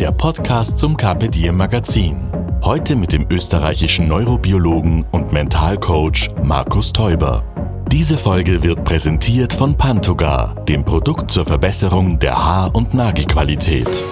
[0.00, 2.30] der Podcast zum Diem Magazin.
[2.62, 7.42] Heute mit dem österreichischen Neurobiologen und Mentalcoach Markus Teuber.
[7.90, 14.04] Diese Folge wird präsentiert von Pantogar, dem Produkt zur Verbesserung der Haar- und Nagelqualität.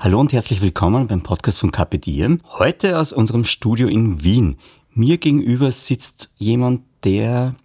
[0.00, 2.40] Hallo und herzlich willkommen beim Podcast von Diem.
[2.50, 4.56] Heute aus unserem Studio in Wien.
[4.94, 7.56] Mir gegenüber sitzt jemand, der...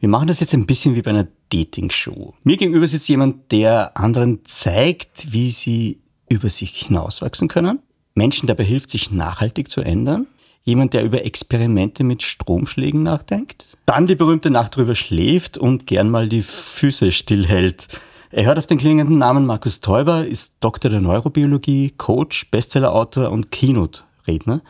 [0.00, 2.34] Wir machen das jetzt ein bisschen wie bei einer Dating-Show.
[2.42, 7.80] Mir gegenüber sitzt jemand, der anderen zeigt, wie sie über sich hinauswachsen können.
[8.14, 10.26] Menschen dabei hilft, sich nachhaltig zu ändern.
[10.62, 13.76] Jemand, der über Experimente mit Stromschlägen nachdenkt.
[13.84, 18.00] Dann die berühmte Nacht drüber schläft und gern mal die Füße stillhält.
[18.30, 23.50] Er hört auf den klingenden Namen Markus Teuber, ist Doktor der Neurobiologie, Coach, Bestsellerautor und
[23.50, 24.62] Keynote-Redner.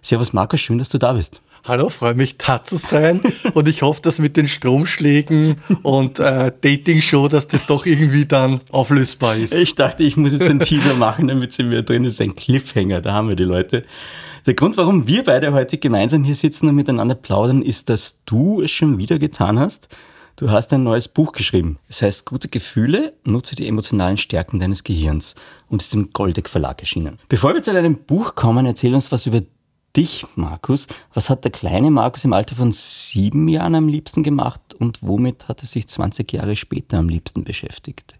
[0.00, 1.42] Servus Markus, schön, dass du da bist.
[1.62, 3.20] Hallo, freue mich da zu sein
[3.52, 8.62] und ich hoffe, dass mit den Stromschlägen und äh, Dating-Show, dass das doch irgendwie dann
[8.70, 9.52] auflösbar ist.
[9.52, 12.18] Ich dachte, ich muss jetzt einen Teaser machen, damit sie mir drin ist.
[12.20, 13.84] Ein Cliffhanger, da haben wir die Leute.
[14.46, 18.62] Der Grund, warum wir beide heute gemeinsam hier sitzen und miteinander plaudern, ist, dass du
[18.62, 19.88] es schon wieder getan hast.
[20.36, 21.78] Du hast ein neues Buch geschrieben.
[21.88, 25.34] Es heißt Gute Gefühle, nutze die emotionalen Stärken deines Gehirns
[25.68, 27.18] und ist im Goldeck Verlag erschienen.
[27.28, 29.42] Bevor wir zu deinem Buch kommen, erzähl uns was über
[29.96, 30.86] dich, Markus.
[31.14, 35.48] Was hat der kleine Markus im Alter von sieben Jahren am liebsten gemacht und womit
[35.48, 38.14] hat er sich 20 Jahre später am liebsten beschäftigt?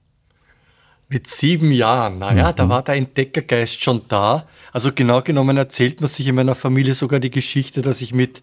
[1.08, 2.56] Mit sieben Jahren, naja, mhm.
[2.56, 4.46] da war der Entdeckergeist schon da.
[4.72, 8.42] Also genau genommen erzählt man sich in meiner Familie sogar die Geschichte, dass ich mit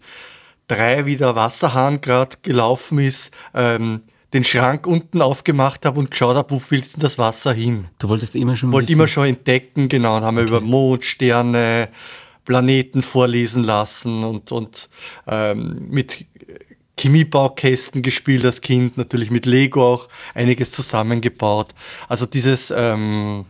[0.66, 4.02] drei, wie der Wasserhahn gerade gelaufen ist, ähm,
[4.34, 7.86] den Schrank unten aufgemacht habe und geschaut habe, wo willst du das Wasser hin?
[7.98, 10.50] Du wolltest immer schon Wollte immer schon entdecken, genau, und haben okay.
[10.50, 11.88] wir über Mond, Sterne,
[12.48, 14.88] Planeten vorlesen lassen und, und
[15.26, 16.24] ähm, mit
[16.98, 21.74] Chemiebaukästen gespielt als Kind, natürlich mit Lego auch einiges zusammengebaut.
[22.08, 23.44] Also dieses ähm,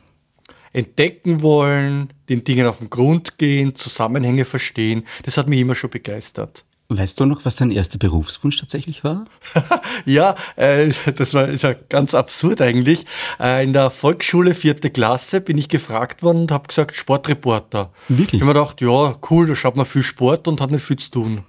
[0.73, 5.91] Entdecken wollen, den Dingen auf den Grund gehen, Zusammenhänge verstehen, das hat mich immer schon
[5.91, 6.65] begeistert.
[6.91, 9.27] Weißt du noch, was dein erster Berufswunsch tatsächlich war?
[10.07, 13.05] ja, äh, das war ist ja ganz absurd eigentlich.
[13.39, 17.93] Äh, in der Volksschule vierte Klasse bin ich gefragt worden und habe gesagt Sportreporter.
[18.09, 18.35] Wirklich?
[18.35, 20.99] Ich habe mir gedacht, ja, cool, da schaut man viel Sport und hat nicht viel
[20.99, 21.45] zu tun.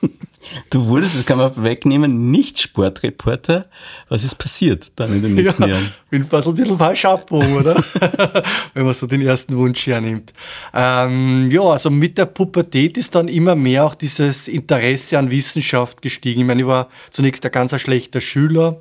[0.70, 3.66] Du wurdest, das kann man wegnehmen, nicht Sportreporter.
[4.08, 5.92] Was ist passiert dann in den nächsten ja, Jahren?
[6.10, 7.74] Bin ein bisschen falsch abgebogen, oder?
[8.74, 10.32] Wenn man so den ersten Wunsch hernimmt.
[10.72, 16.02] Ähm, ja, also mit der Pubertät ist dann immer mehr auch dieses Interesse an Wissenschaft
[16.02, 16.40] gestiegen.
[16.40, 18.80] Ich meine, ich war zunächst ein ganz schlechter Schüler,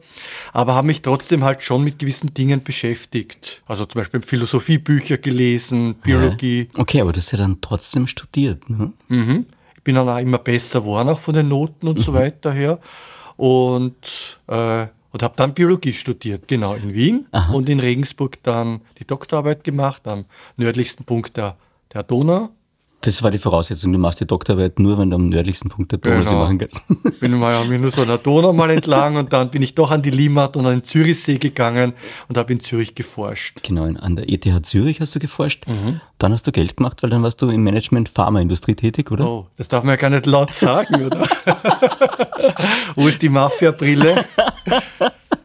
[0.53, 3.61] aber habe mich trotzdem halt schon mit gewissen Dingen beschäftigt.
[3.65, 6.69] Also zum Beispiel Philosophiebücher gelesen, Biologie.
[6.73, 6.79] Ja.
[6.79, 8.93] Okay, aber du hast ja dann trotzdem studiert, ne?
[9.07, 9.45] Mhm
[9.87, 12.01] bin dann auch immer besser geworden, auch von den Noten und mhm.
[12.01, 12.77] so weiter her.
[13.37, 17.53] Und, äh, und habe dann Biologie studiert, genau, in Wien Aha.
[17.53, 20.25] und in Regensburg dann die Doktorarbeit gemacht, am
[20.57, 21.55] nördlichsten Punkt der,
[21.93, 22.49] der Donau.
[23.07, 23.93] Das war die Voraussetzung.
[23.93, 26.29] Du machst die Doktorarbeit nur, wenn du am nördlichsten Punkt der Donau genau.
[26.29, 26.81] sie machen kannst.
[27.21, 30.01] Bin mal nur so an der Donau mal entlang und dann bin ich doch an
[30.01, 31.93] die Limmat und an den Zürichsee gegangen
[32.27, 33.63] und habe in Zürich geforscht.
[33.63, 35.65] Genau, an der ETH Zürich hast du geforscht.
[35.67, 36.01] Mhm.
[36.17, 39.25] Dann hast du Geld gemacht, weil dann warst du im Management Pharmaindustrie tätig, oder?
[39.25, 41.25] Oh, das darf man ja gar nicht laut sagen, oder?
[42.97, 44.25] Wo ist die Mafia-Brille?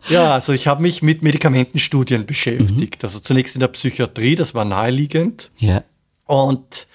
[0.08, 3.02] Ja, also ich habe mich mit Medikamentenstudien beschäftigt.
[3.02, 3.06] Mhm.
[3.06, 5.52] Also zunächst in der Psychiatrie, das war naheliegend.
[5.58, 5.84] Ja.
[6.26, 6.88] Und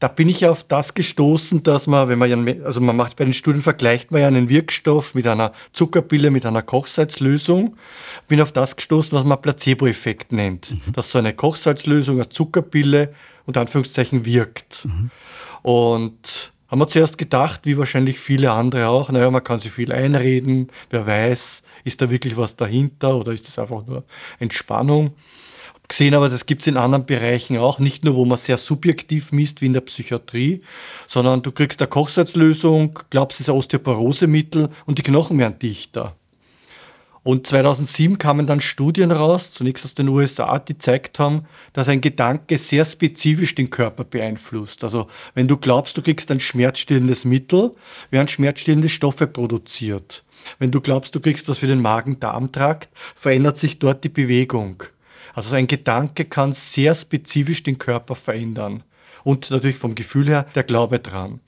[0.00, 3.24] da bin ich auf das gestoßen, dass man, wenn man ja, also man macht bei
[3.24, 7.76] den Studien vergleicht man ja einen Wirkstoff mit einer Zuckerpille, mit einer Kochsalzlösung.
[8.26, 10.72] Bin auf das gestoßen, was man Placebo-Effekt nennt.
[10.72, 10.92] Mhm.
[10.92, 13.12] Dass so eine Kochsalzlösung, eine Zuckerpille
[13.44, 14.86] unter Anführungszeichen wirkt.
[14.86, 15.10] Mhm.
[15.62, 19.92] Und haben wir zuerst gedacht, wie wahrscheinlich viele andere auch, naja, man kann sich viel
[19.92, 24.04] einreden, wer weiß, ist da wirklich was dahinter oder ist das einfach nur
[24.38, 25.12] Entspannung?
[25.90, 29.32] Gesehen, aber das gibt es in anderen Bereichen auch, nicht nur, wo man sehr subjektiv
[29.32, 30.62] misst, wie in der Psychiatrie,
[31.06, 36.16] sondern du kriegst eine Kochsalzlösung, glaubst, es ist ein Osteoporosemittel und die Knochen werden dichter.
[37.22, 41.44] Und 2007 kamen dann Studien raus, zunächst aus den USA, die zeigt haben,
[41.74, 44.84] dass ein Gedanke sehr spezifisch den Körper beeinflusst.
[44.84, 47.72] Also wenn du glaubst, du kriegst ein schmerzstillendes Mittel,
[48.10, 50.24] werden schmerzstillende Stoffe produziert.
[50.58, 54.82] Wenn du glaubst, du kriegst was für den Magen-Darm-Trakt, verändert sich dort die Bewegung.
[55.34, 58.82] Also ein Gedanke kann sehr spezifisch den Körper verändern.
[59.22, 61.40] Und natürlich vom Gefühl her der Glaube dran.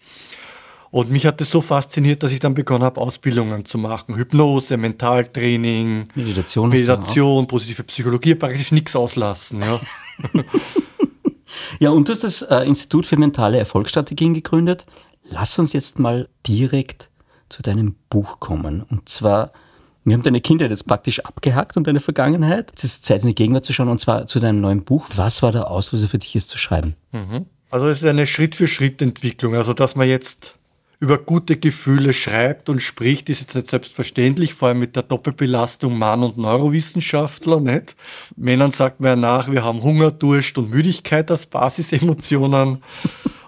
[0.93, 4.15] Und mich hat das so fasziniert, dass ich dann begonnen habe, Ausbildungen zu machen.
[4.15, 9.63] Hypnose, Mentaltraining, Meditation, Meditation positive Psychologie, praktisch nichts auslassen.
[9.63, 9.81] Ja.
[11.81, 14.85] ja, und du hast das äh, Institut für mentale Erfolgsstrategien gegründet.
[15.25, 17.09] Lass uns jetzt mal direkt
[17.49, 18.83] zu deinem Buch kommen.
[18.83, 19.53] Und zwar,
[20.05, 22.73] wir haben deine Kindheit jetzt praktisch abgehackt und deine Vergangenheit.
[22.77, 25.07] Es ist Zeit, in die Gegenwart zu schauen, und zwar zu deinem neuen Buch.
[25.17, 26.97] Was war der Auslöser für dich, es zu schreiben?
[27.13, 27.47] Mhm.
[27.71, 29.55] Also es ist eine Schritt-für-Schritt-Entwicklung.
[29.55, 30.57] Also dass man jetzt
[30.99, 35.99] über gute Gefühle schreibt und spricht, ist jetzt nicht selbstverständlich, vor allem mit der Doppelbelastung
[35.99, 37.61] Mann und Neurowissenschaftler.
[37.61, 37.97] Nicht?
[38.37, 42.83] Männern sagt man ja nach, wir haben Hunger, Durst und Müdigkeit als Basisemotionen.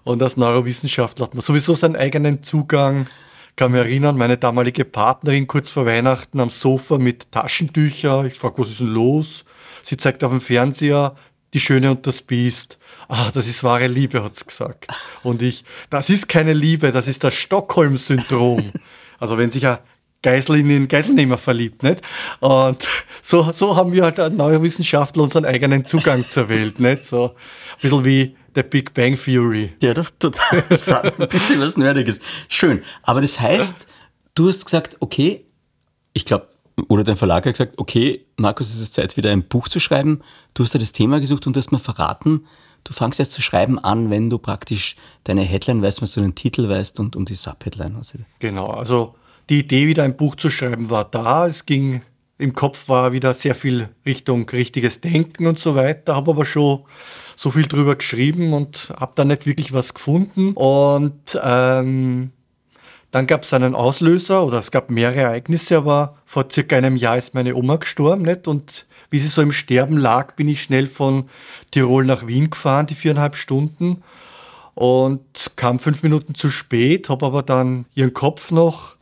[0.04, 3.06] und als Neurowissenschaftler hat man sowieso seinen eigenen Zugang.
[3.54, 8.24] Ich kann mich erinnern, meine damalige Partnerin kurz vor Weihnachten am Sofa mit Taschentücher.
[8.24, 9.44] Ich frage, was ist denn los?
[9.80, 11.14] Sie zeigt auf dem Fernseher
[11.52, 14.88] die Schöne und das Biest ah, das ist wahre Liebe, hat es gesagt.
[15.22, 18.72] Und ich, das ist keine Liebe, das ist das Stockholm-Syndrom.
[19.20, 19.78] Also wenn sich ein
[20.22, 22.02] Geisel in den Geiselnehmer verliebt, nicht?
[22.40, 22.84] Und
[23.22, 27.04] so, so haben wir halt als Neurowissenschaftler unseren eigenen Zugang zur Welt, nicht?
[27.04, 29.72] So ein bisschen wie der Big Bang Theory.
[29.82, 30.64] Ja, doch total.
[31.18, 32.20] ein bisschen was Nerdiges.
[32.48, 32.82] Schön.
[33.02, 33.86] Aber das heißt,
[34.34, 35.44] du hast gesagt, okay,
[36.12, 36.48] ich glaube,
[36.88, 40.20] oder dein Verlag hat gesagt, okay, Markus, es ist Zeit, wieder ein Buch zu schreiben.
[40.54, 42.46] Du hast da das Thema gesucht und hast mir verraten,
[42.84, 46.34] du fangst erst zu schreiben an, wenn du praktisch deine Headline weißt, wenn du den
[46.34, 47.96] Titel weißt und, und die Subheadline.
[47.96, 49.14] Also genau, also
[49.50, 51.46] die Idee, wieder ein Buch zu schreiben, war da.
[51.46, 52.02] Es ging,
[52.44, 56.84] im Kopf war wieder sehr viel Richtung richtiges Denken und so weiter, habe aber schon
[57.36, 60.52] so viel drüber geschrieben und habe da nicht wirklich was gefunden.
[60.52, 62.32] Und ähm,
[63.10, 67.16] dann gab es einen Auslöser oder es gab mehrere Ereignisse, aber vor circa einem Jahr
[67.16, 68.46] ist meine Oma gestorben nicht?
[68.46, 71.30] und wie sie so im Sterben lag, bin ich schnell von
[71.70, 74.02] Tirol nach Wien gefahren, die viereinhalb Stunden
[74.74, 78.96] und kam fünf Minuten zu spät, habe aber dann ihren Kopf noch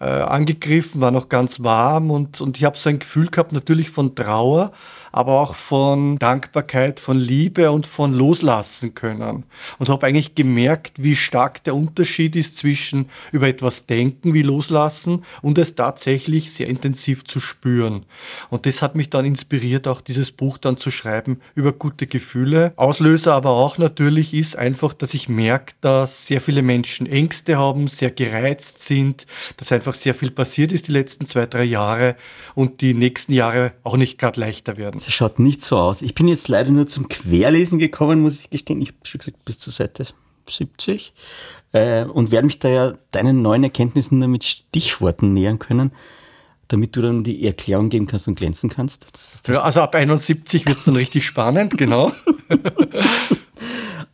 [0.00, 3.90] äh, angegriffen, war noch ganz warm und, und ich habe so ein Gefühl gehabt, natürlich
[3.90, 4.72] von Trauer,
[5.16, 9.44] aber auch von Dankbarkeit, von Liebe und von Loslassen können.
[9.78, 15.24] Und habe eigentlich gemerkt, wie stark der Unterschied ist zwischen über etwas denken wie loslassen
[15.40, 18.04] und es tatsächlich sehr intensiv zu spüren.
[18.50, 22.74] Und das hat mich dann inspiriert, auch dieses Buch dann zu schreiben über gute Gefühle.
[22.76, 27.88] Auslöser aber auch natürlich ist einfach, dass ich merke, dass sehr viele Menschen Ängste haben,
[27.88, 29.26] sehr gereizt sind,
[29.56, 32.16] dass einfach sehr viel passiert ist die letzten zwei, drei Jahre
[32.54, 35.00] und die nächsten Jahre auch nicht gerade leichter werden.
[35.06, 36.02] Das schaut nicht so aus.
[36.02, 38.82] Ich bin jetzt leider nur zum Querlesen gekommen, muss ich gestehen.
[38.82, 40.04] Ich habe schon gesagt, bis zur Seite
[40.50, 41.12] 70.
[41.72, 45.92] Äh, und werde mich da ja deinen neuen Erkenntnissen nur mit Stichworten nähern können,
[46.66, 49.06] damit du dann die Erklärung geben kannst und glänzen kannst.
[49.46, 52.10] ja, also ab 71 wird es dann richtig spannend, genau.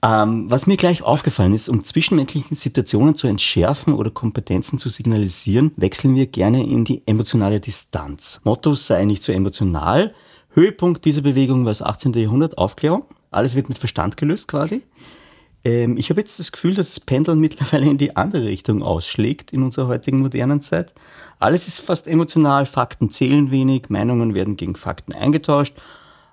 [0.04, 5.70] Ähm, was mir gleich aufgefallen ist, um zwischenmenschlichen Situationen zu entschärfen oder Kompetenzen zu signalisieren,
[5.76, 8.40] wechseln wir gerne in die emotionale Distanz.
[8.42, 10.12] Motto sei nicht so emotional,
[10.54, 12.12] Höhepunkt dieser Bewegung war das 18.
[12.12, 13.04] Jahrhundert, Aufklärung.
[13.30, 14.82] Alles wird mit Verstand gelöst quasi.
[15.64, 19.52] Ähm, ich habe jetzt das Gefühl, dass das Pendeln mittlerweile in die andere Richtung ausschlägt
[19.52, 20.94] in unserer heutigen modernen Zeit.
[21.38, 25.74] Alles ist fast emotional, Fakten zählen wenig, Meinungen werden gegen Fakten eingetauscht.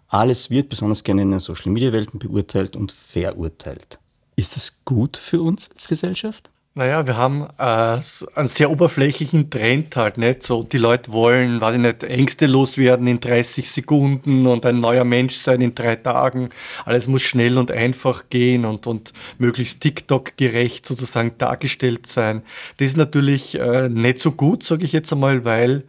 [0.07, 3.99] Alles wird besonders gerne in den Social-Media-Welten beurteilt und verurteilt.
[4.35, 6.49] Ist das gut für uns als Gesellschaft?
[6.80, 8.00] Naja, wir haben äh,
[8.36, 10.44] einen sehr oberflächlichen Trend halt, nicht?
[10.44, 15.04] So, die Leute wollen, weiß ich nicht, Ängste loswerden in 30 Sekunden und ein neuer
[15.04, 16.52] Mensch sein in drei Tagen.
[16.86, 22.44] Alles muss schnell und einfach gehen und, und möglichst TikTok-gerecht sozusagen dargestellt sein.
[22.78, 25.83] Das ist natürlich äh, nicht so gut, sage ich jetzt einmal, weil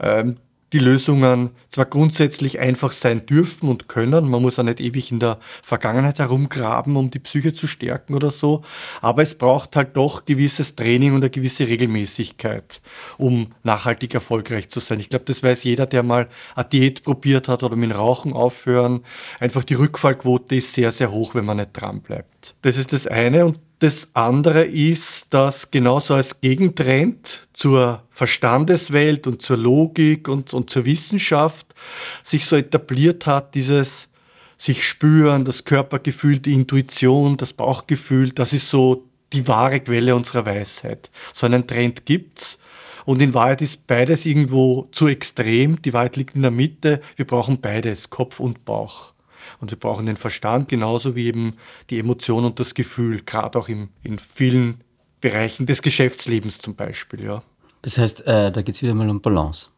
[0.00, 0.38] ähm,
[0.72, 5.18] die Lösungen zwar grundsätzlich einfach sein dürfen und können, man muss auch nicht ewig in
[5.18, 8.62] der Vergangenheit herumgraben, um die Psyche zu stärken oder so,
[9.00, 12.80] aber es braucht halt doch gewisses Training und eine gewisse Regelmäßigkeit,
[13.18, 15.00] um nachhaltig erfolgreich zu sein.
[15.00, 19.00] Ich glaube, das weiß jeder, der mal eine Diät probiert hat oder mit Rauchen aufhören.
[19.38, 22.39] Einfach die Rückfallquote ist sehr, sehr hoch, wenn man nicht dran bleibt.
[22.62, 29.40] Das ist das eine und das andere ist, dass genauso als Gegentrend zur Verstandeswelt und
[29.40, 31.66] zur Logik und, und zur Wissenschaft
[32.22, 34.10] sich so etabliert hat, dieses
[34.58, 40.44] sich spüren, das Körpergefühl, die Intuition, das Bauchgefühl, das ist so die wahre Quelle unserer
[40.44, 41.10] Weisheit.
[41.32, 42.58] So einen Trend gibt's.
[43.06, 45.80] Und in Wahrheit ist beides irgendwo zu extrem.
[45.80, 47.00] Die Wahrheit liegt in der Mitte.
[47.16, 49.14] Wir brauchen beides, Kopf und Bauch.
[49.60, 51.54] Und wir brauchen den Verstand genauso wie eben
[51.90, 54.80] die Emotion und das Gefühl, gerade auch im, in vielen
[55.20, 57.24] Bereichen des Geschäftslebens zum Beispiel.
[57.24, 57.42] Ja.
[57.82, 59.68] Das heißt, äh, da geht es wieder mal um Balance.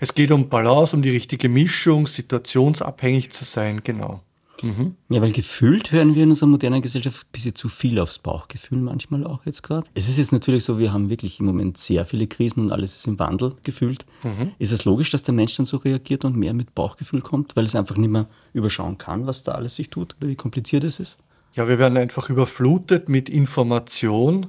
[0.00, 4.22] Es geht um Balance, um die richtige Mischung, situationsabhängig zu sein, genau.
[4.62, 4.94] Mhm.
[5.08, 8.78] Ja, weil gefühlt hören wir in unserer modernen Gesellschaft ein bisschen zu viel aufs Bauchgefühl
[8.78, 9.88] manchmal auch jetzt gerade.
[9.94, 12.96] Es ist jetzt natürlich so, wir haben wirklich im Moment sehr viele Krisen und alles
[12.96, 14.06] ist im Wandel gefühlt.
[14.22, 14.52] Mhm.
[14.58, 17.64] Ist es logisch, dass der Mensch dann so reagiert und mehr mit Bauchgefühl kommt, weil
[17.64, 21.00] es einfach nicht mehr überschauen kann, was da alles sich tut oder wie kompliziert es
[21.00, 21.18] ist?
[21.54, 24.46] Ja, wir werden einfach überflutet mit Information.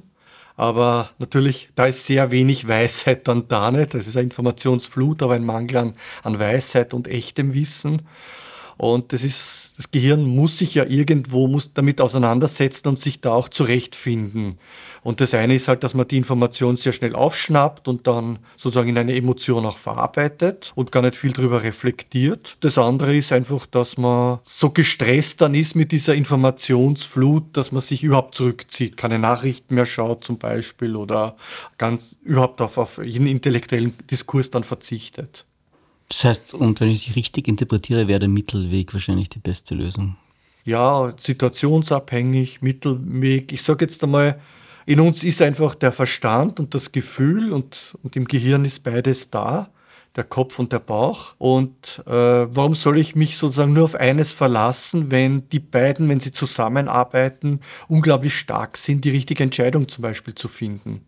[0.56, 3.94] Aber natürlich, da ist sehr wenig Weisheit dann da nicht.
[3.94, 8.02] Das ist eine Informationsflut, aber ein Mangel an, an Weisheit und echtem Wissen.
[8.78, 13.32] Und das ist, das Gehirn muss sich ja irgendwo muss damit auseinandersetzen und sich da
[13.32, 14.58] auch zurechtfinden.
[15.02, 18.90] Und das eine ist halt, dass man die Information sehr schnell aufschnappt und dann sozusagen
[18.90, 22.56] in eine Emotion auch verarbeitet und gar nicht viel drüber reflektiert.
[22.60, 27.82] Das andere ist einfach, dass man so gestresst dann ist mit dieser Informationsflut, dass man
[27.82, 31.36] sich überhaupt zurückzieht, keine Nachrichten mehr schaut zum Beispiel oder
[31.78, 35.46] ganz überhaupt auf, auf jeden intellektuellen Diskurs dann verzichtet.
[36.08, 40.16] Das heißt, und wenn ich dich richtig interpretiere, wäre der Mittelweg wahrscheinlich die beste Lösung.
[40.64, 43.52] Ja, situationsabhängig, Mittelweg.
[43.52, 44.40] Ich sage jetzt einmal,
[44.86, 49.30] in uns ist einfach der Verstand und das Gefühl und, und im Gehirn ist beides
[49.30, 49.70] da,
[50.16, 51.34] der Kopf und der Bauch.
[51.36, 56.20] Und äh, warum soll ich mich sozusagen nur auf eines verlassen, wenn die beiden, wenn
[56.20, 61.04] sie zusammenarbeiten, unglaublich stark sind, die richtige Entscheidung zum Beispiel zu finden?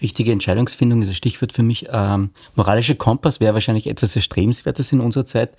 [0.00, 1.86] Richtige Entscheidungsfindung ist ein Stichwort für mich.
[1.90, 5.56] Ähm, moralischer Kompass wäre wahrscheinlich etwas Erstrebenswertes in unserer Zeit.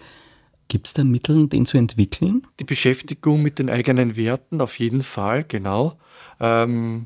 [0.67, 2.47] Gibt es da Mittel, den zu entwickeln?
[2.59, 5.97] Die Beschäftigung mit den eigenen Werten auf jeden Fall, genau.
[6.39, 7.05] Ähm,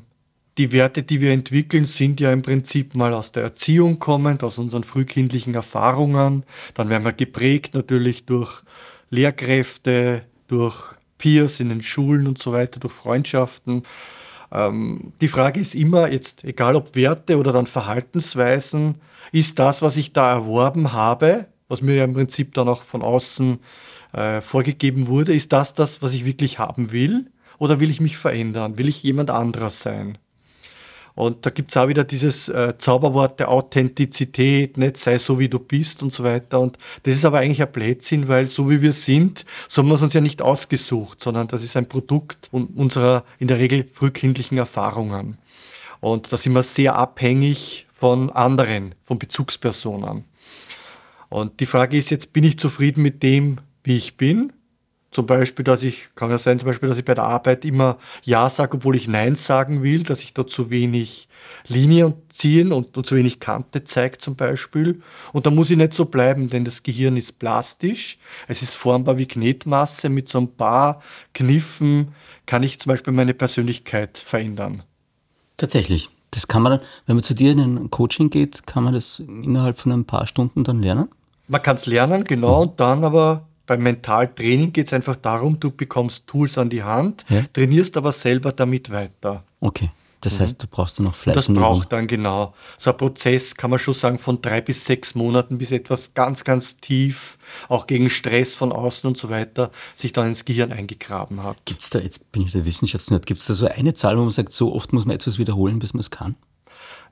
[0.58, 4.58] die Werte, die wir entwickeln, sind ja im Prinzip mal aus der Erziehung kommend, aus
[4.58, 6.44] unseren frühkindlichen Erfahrungen.
[6.74, 8.62] Dann werden wir geprägt natürlich durch
[9.10, 13.82] Lehrkräfte, durch Peers in den Schulen und so weiter, durch Freundschaften.
[14.52, 18.96] Ähm, die Frage ist immer, jetzt egal ob Werte oder dann Verhaltensweisen,
[19.32, 23.02] ist das, was ich da erworben habe, was mir ja im Prinzip dann auch von
[23.02, 23.58] außen
[24.12, 27.30] äh, vorgegeben wurde, ist das das, was ich wirklich haben will?
[27.58, 28.78] Oder will ich mich verändern?
[28.78, 30.16] Will ich jemand anderes sein?
[31.18, 35.48] Und da gibt es auch wieder dieses äh, Zauberwort der Authentizität, nicht sei so wie
[35.48, 36.60] du bist und so weiter.
[36.60, 39.96] Und das ist aber eigentlich ein Blödsinn, weil so wie wir sind, so haben wir
[39.96, 44.58] es uns ja nicht ausgesucht, sondern das ist ein Produkt unserer in der Regel frühkindlichen
[44.58, 45.38] Erfahrungen.
[45.98, 50.22] Und da sind wir sehr abhängig von anderen, von Bezugspersonen.
[51.30, 54.52] Und die Frage ist jetzt, bin ich zufrieden mit dem, wie ich bin?
[55.18, 57.98] Zum Beispiel, dass ich, kann ja sein, zum Beispiel, dass ich bei der Arbeit immer
[58.22, 61.28] Ja sage, obwohl ich Nein sagen will, dass ich da zu wenig
[61.66, 65.02] Linie ziehen und, und zu wenig Kante zeige zum Beispiel.
[65.32, 69.18] Und da muss ich nicht so bleiben, denn das Gehirn ist plastisch, es ist formbar
[69.18, 70.08] wie Knetmasse.
[70.08, 71.02] Mit so ein paar
[71.34, 72.14] Kniffen
[72.46, 74.84] kann ich zum Beispiel meine Persönlichkeit verändern.
[75.56, 76.10] Tatsächlich.
[76.30, 79.18] Das kann man dann, wenn man zu dir in ein Coaching geht, kann man das
[79.18, 81.08] innerhalb von ein paar Stunden dann lernen?
[81.48, 85.70] Man kann es lernen, genau, und dann aber beim Mentaltraining geht es einfach darum, du
[85.70, 87.44] bekommst Tools an die Hand, ja.
[87.52, 89.44] trainierst aber selber damit weiter.
[89.60, 89.90] Okay.
[90.22, 90.42] Das mhm.
[90.42, 91.34] heißt, du brauchst du noch Fleiß.
[91.36, 92.54] Das braucht dann genau.
[92.78, 96.42] So ein Prozess kann man schon sagen von drei bis sechs Monaten, bis etwas ganz,
[96.42, 101.44] ganz tief, auch gegen Stress von außen und so weiter, sich dann ins Gehirn eingegraben
[101.44, 101.58] hat.
[101.66, 104.22] Gibt es da, jetzt bin ich der Wissenschaftsnerd, gibt es da so eine Zahl, wo
[104.22, 106.34] man sagt, so oft muss man etwas wiederholen, bis man es kann?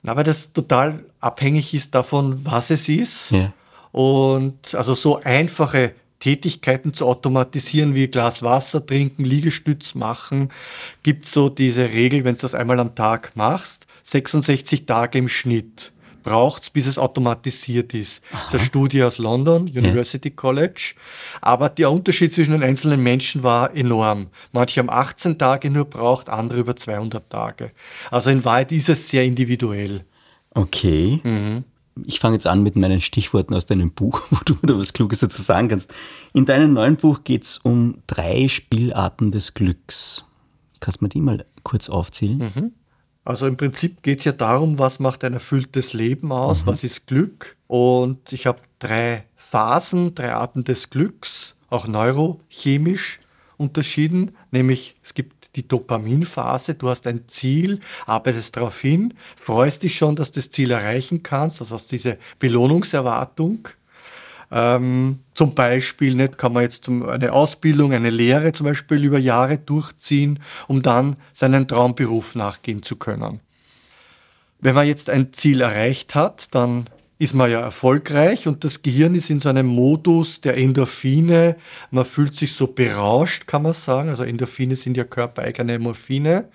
[0.02, 3.30] Na, weil das total abhängig ist davon, was es ist.
[3.30, 3.52] Ja.
[3.92, 10.50] Und also so einfache Tätigkeiten zu automatisieren, wie Glas Wasser trinken, Liegestütz machen,
[11.02, 15.92] gibt so diese Regel, wenn du das einmal am Tag machst, 66 Tage im Schnitt
[16.26, 18.22] braucht es, bis es automatisiert ist.
[18.32, 18.42] Aha.
[18.42, 20.34] Das ist eine Studie aus London, University ja.
[20.34, 20.94] College.
[21.40, 24.26] Aber der Unterschied zwischen den einzelnen Menschen war enorm.
[24.50, 27.70] Manche haben 18 Tage nur braucht, andere über 200 Tage.
[28.10, 30.04] Also in Wahrheit ist es sehr individuell.
[30.50, 31.20] Okay.
[31.22, 31.62] Mhm.
[32.04, 35.20] Ich fange jetzt an mit meinen Stichworten aus deinem Buch, wo du da was Kluges
[35.20, 35.92] dazu sagen kannst.
[36.32, 40.24] In deinem neuen Buch geht es um drei Spielarten des Glücks.
[40.80, 42.38] Kannst du mir die mal kurz aufzählen?
[42.38, 42.72] Mhm.
[43.24, 46.66] Also im Prinzip geht es ja darum, was macht ein erfülltes Leben aus, mhm.
[46.68, 47.56] was ist Glück.
[47.66, 53.18] Und ich habe drei Phasen, drei Arten des Glücks, auch neurochemisch
[53.56, 56.74] unterschieden, nämlich es gibt die Dopaminphase.
[56.74, 61.22] Du hast ein Ziel, arbeitest darauf hin, freust dich schon, dass du das Ziel erreichen
[61.22, 61.60] kannst.
[61.60, 63.68] Also hast diese Belohnungserwartung.
[64.50, 69.18] Ähm, zum Beispiel nicht, kann man jetzt zum, eine Ausbildung, eine Lehre zum Beispiel über
[69.18, 73.40] Jahre durchziehen, um dann seinen Traumberuf nachgehen zu können.
[74.60, 79.14] wenn man jetzt ein Ziel erreicht hat, dann ist man ja erfolgreich und das Gehirn
[79.14, 81.56] ist in so einem Modus der Endorphine.
[81.90, 84.10] Man fühlt sich so berauscht, kann man sagen.
[84.10, 86.50] Also Endorphine sind ja körpereigene Morphine.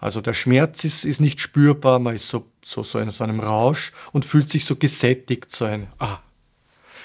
[0.00, 3.38] Also der Schmerz ist, ist nicht spürbar, man ist so, so, so in so einem
[3.38, 6.18] Rausch und fühlt sich so gesättigt, so ein ah,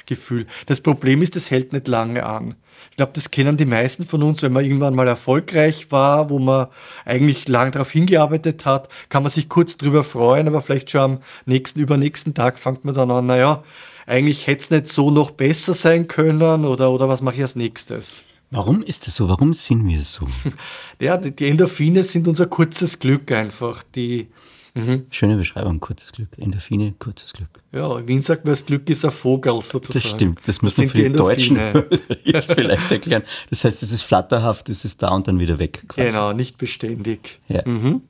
[0.06, 0.48] Gefühl.
[0.66, 2.56] Das Problem ist, das hält nicht lange an.
[2.92, 6.40] Ich glaube, das kennen die meisten von uns, wenn man irgendwann mal erfolgreich war, wo
[6.40, 6.68] man
[7.04, 11.20] eigentlich lang darauf hingearbeitet hat, kann man sich kurz drüber freuen, aber vielleicht schon am
[11.46, 13.64] nächsten, übernächsten Tag fängt man dann an, naja,
[14.08, 17.56] eigentlich hätte es nicht so noch besser sein können oder, oder was mache ich als
[17.56, 18.24] nächstes?
[18.52, 19.28] Warum ist das so?
[19.28, 20.28] Warum sind wir so?
[21.02, 23.84] ja, die Endorphine sind unser kurzes Glück einfach.
[23.96, 24.28] Die,
[24.76, 25.08] mhm.
[25.10, 26.30] Schöne Beschreibung, kurzes Glück.
[26.38, 27.50] Endorphine, kurzes Glück.
[27.72, 30.04] Ja, in Wien sagt man, das Glück ist ein Vogel sozusagen.
[30.04, 31.58] Das stimmt, das muss man für die, die Deutschen
[32.24, 33.24] jetzt vielleicht erklären.
[33.50, 35.84] Das heißt, es ist flatterhaft, es ist da und dann wieder weg.
[35.88, 36.10] Quasi.
[36.10, 37.40] Genau, nicht beständig.
[37.48, 37.62] Ja.
[37.66, 38.02] Mhm.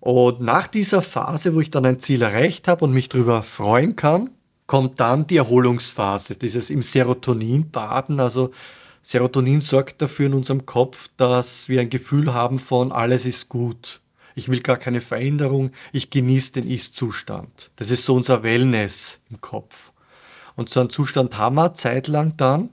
[0.00, 3.96] Und nach dieser Phase, wo ich dann ein Ziel erreicht habe und mich darüber freuen
[3.96, 4.30] kann,
[4.66, 8.50] kommt dann die Erholungsphase, dieses im Serotonin baden, also
[9.04, 14.00] Serotonin sorgt dafür in unserem Kopf, dass wir ein Gefühl haben von alles ist gut.
[14.34, 17.70] Ich will gar keine Veränderung, ich genieße den Ist-Zustand.
[17.76, 19.92] Das ist so unser Wellness im Kopf.
[20.56, 22.70] Und so einen Zustand haben wir zeitlang dann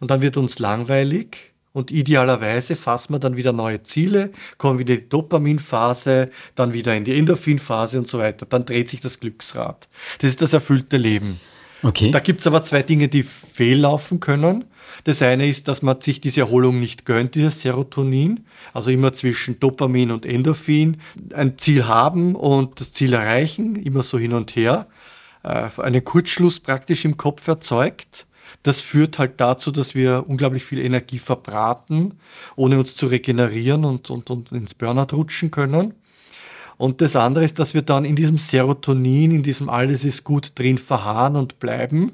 [0.00, 4.94] und dann wird uns langweilig und idealerweise fassen wir dann wieder neue Ziele, kommen wieder
[4.94, 8.46] in die Dopaminphase, dann wieder in die Endorphinphase und so weiter.
[8.46, 9.88] Dann dreht sich das Glücksrad.
[10.18, 11.38] Das ist das erfüllte Leben.
[11.82, 12.10] Okay.
[12.10, 14.64] Da gibt es aber zwei Dinge, die fehllaufen können.
[15.04, 19.60] Das eine ist, dass man sich diese Erholung nicht gönnt, dieses Serotonin, also immer zwischen
[19.60, 20.98] Dopamin und Endorphin,
[21.32, 24.86] ein Ziel haben und das Ziel erreichen, immer so hin und her,
[25.42, 28.26] äh, einen Kurzschluss praktisch im Kopf erzeugt.
[28.62, 32.14] Das führt halt dazu, dass wir unglaublich viel Energie verbraten,
[32.56, 35.94] ohne uns zu regenerieren und, und, und ins Burnout rutschen können.
[36.78, 40.52] Und das andere ist, dass wir dann in diesem Serotonin, in diesem Alles ist gut
[40.56, 42.12] drin verharren und bleiben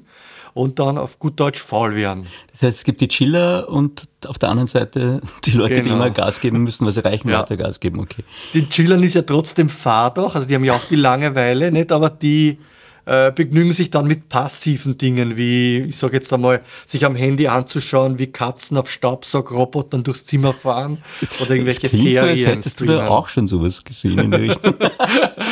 [0.53, 2.27] und dann auf gut Deutsch faul werden.
[2.51, 5.85] Das heißt, es gibt die Chiller und auf der anderen Seite die Leute, genau.
[5.85, 7.39] die immer Gas geben müssen, was erreichen, ja.
[7.39, 8.23] weiter Gas geben, okay.
[8.53, 11.91] Die Chillern ist ja trotzdem Fahrt auch, also die haben ja auch die Langeweile, nicht?
[11.91, 12.57] Aber die
[13.05, 17.47] äh, begnügen sich dann mit passiven Dingen, wie, ich sage jetzt einmal, sich am Handy
[17.47, 21.03] anzuschauen, wie Katzen auf Staubsaugrobotern durchs Zimmer fahren
[21.41, 22.17] oder irgendwelche das Serien.
[22.17, 24.75] So, als hättest du da auch schon sowas gesehen in der Richtung.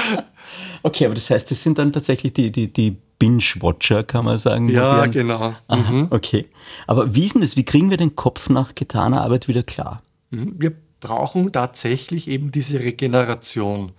[0.83, 4.67] okay, aber das heißt, das sind dann tatsächlich die, die, die Binge-Watcher, kann man sagen.
[4.67, 5.11] Ja, modern.
[5.11, 5.55] genau.
[5.67, 6.07] Aha, mhm.
[6.09, 6.47] Okay.
[6.87, 7.55] Aber wie ist denn das?
[7.55, 10.01] Wie kriegen wir den Kopf nach getaner Arbeit wieder klar?
[10.31, 10.55] Mhm.
[10.57, 13.91] Wir brauchen tatsächlich eben diese Regeneration.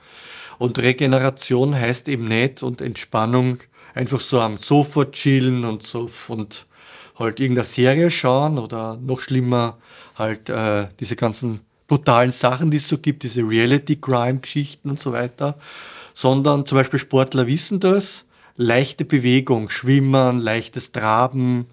[0.58, 3.58] Und Regeneration heißt eben nicht und Entspannung
[3.94, 6.66] einfach so am Sofa chillen und so und
[7.16, 9.78] halt irgendeine Serie schauen oder noch schlimmer
[10.16, 15.58] halt äh, diese ganzen brutalen Sachen, die es so gibt, diese Reality-Crime-Geschichten und so weiter,
[16.12, 21.66] sondern zum Beispiel Sportler wissen das, leichte Bewegung, Schwimmen, leichtes Traben,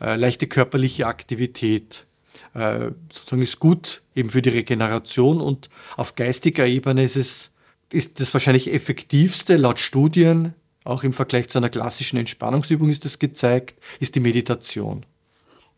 [0.00, 2.06] äh, leichte körperliche Aktivität
[2.54, 7.52] äh, sozusagen ist gut eben für die Regeneration und auf geistiger Ebene ist es
[7.92, 13.18] ist das wahrscheinlich effektivste laut Studien, auch im Vergleich zu einer klassischen Entspannungsübung ist das
[13.18, 15.06] gezeigt, ist die Meditation.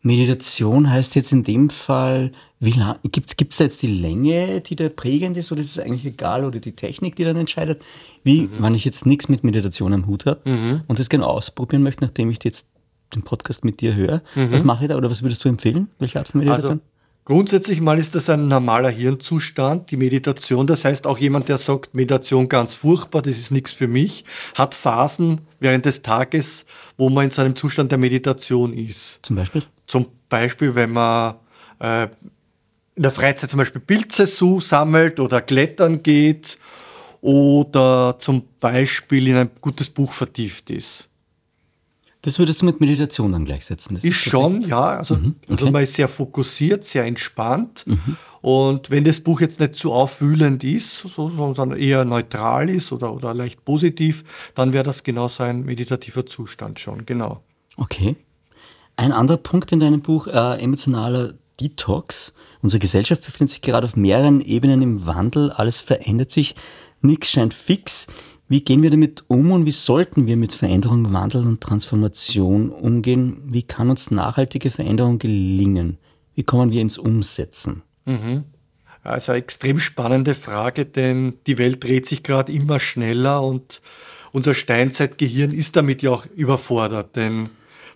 [0.03, 4.75] Meditation heißt jetzt in dem Fall, wie lang, gibt es da jetzt die Länge, die
[4.75, 7.81] da prägend ist, oder ist es eigentlich egal, oder die Technik, die dann entscheidet?
[8.23, 8.49] Wie, mhm.
[8.59, 10.81] wenn ich jetzt nichts mit Meditation am Hut habe mhm.
[10.87, 12.67] und das genau ausprobieren möchte, nachdem ich jetzt
[13.13, 14.51] den Podcast mit dir höre, mhm.
[14.51, 15.89] was mache ich da, oder was würdest du empfehlen?
[15.99, 16.71] Welche Art von Meditation?
[16.71, 16.83] Also,
[17.25, 20.65] grundsätzlich mal ist das ein normaler Hirnzustand, die Meditation.
[20.65, 24.73] Das heißt, auch jemand, der sagt, Meditation ganz furchtbar, das ist nichts für mich, hat
[24.73, 26.65] Phasen während des Tages,
[26.97, 29.19] wo man in so einem Zustand der Meditation ist.
[29.23, 29.63] Zum Beispiel?
[29.91, 31.35] Zum Beispiel, wenn man
[31.79, 32.07] äh,
[32.95, 36.57] in der Freizeit zum Beispiel Pilze sammelt oder klettern geht
[37.19, 41.09] oder zum Beispiel in ein gutes Buch vertieft ist.
[42.21, 43.95] Das würdest du mit Meditation dann gleichsetzen?
[43.95, 44.79] Das ist, ist schon, ja.
[44.79, 45.51] Also, mhm, also okay.
[45.51, 47.83] also man ist sehr fokussiert, sehr entspannt.
[47.85, 48.15] Mhm.
[48.39, 53.33] Und wenn das Buch jetzt nicht zu aufwühlend ist, sondern eher neutral ist oder, oder
[53.33, 54.23] leicht positiv,
[54.55, 57.43] dann wäre das genau so ein meditativer Zustand schon, genau.
[57.75, 58.15] Okay.
[59.01, 62.33] Ein anderer Punkt in deinem Buch, äh, emotionaler Detox.
[62.61, 65.49] Unsere Gesellschaft befindet sich gerade auf mehreren Ebenen im Wandel.
[65.49, 66.53] Alles verändert sich.
[67.01, 68.05] Nichts scheint fix.
[68.47, 73.41] Wie gehen wir damit um und wie sollten wir mit Veränderung, Wandel und Transformation umgehen?
[73.45, 75.97] Wie kann uns nachhaltige Veränderung gelingen?
[76.35, 77.81] Wie kommen wir ins Umsetzen?
[78.05, 78.43] Mhm.
[79.01, 83.81] Also eine extrem spannende Frage, denn die Welt dreht sich gerade immer schneller und
[84.31, 87.49] unser Steinzeitgehirn ist damit ja auch überfordert, denn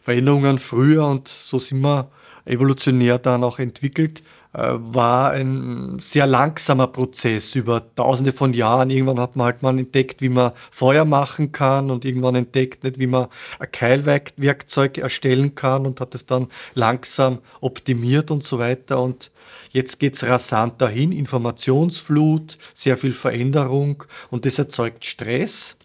[0.06, 2.12] Veränderungen früher und so sind wir
[2.46, 4.22] evolutionär dann auch entwickelt,
[4.54, 8.92] äh, war ein sehr langsamer Prozess über tausende von Jahren.
[8.92, 13.00] Irgendwann hat man halt mal entdeckt, wie man Feuer machen kann und irgendwann entdeckt nicht,
[13.00, 19.02] wie man ein Keilwerkzeug erstellen kann und hat es dann langsam optimiert und so weiter.
[19.02, 19.32] Und
[19.72, 25.78] jetzt geht es rasant dahin, Informationsflut, sehr viel Veränderung und das erzeugt Stress.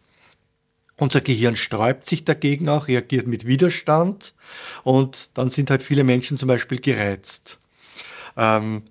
[1.01, 4.35] Unser Gehirn sträubt sich dagegen auch, reagiert mit Widerstand
[4.85, 7.59] und dann sind halt viele Menschen zum Beispiel gereizt.
[8.37, 8.83] Ähm,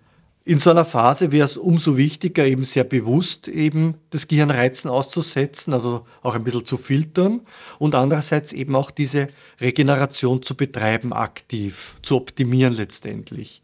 [0.44, 5.72] in so einer Phase wäre es umso wichtiger, eben sehr bewusst eben das Gehirnreizen auszusetzen,
[5.72, 7.42] also auch ein bisschen zu filtern
[7.78, 9.28] und andererseits eben auch diese
[9.62, 13.62] Regeneration zu betreiben, aktiv, zu optimieren letztendlich.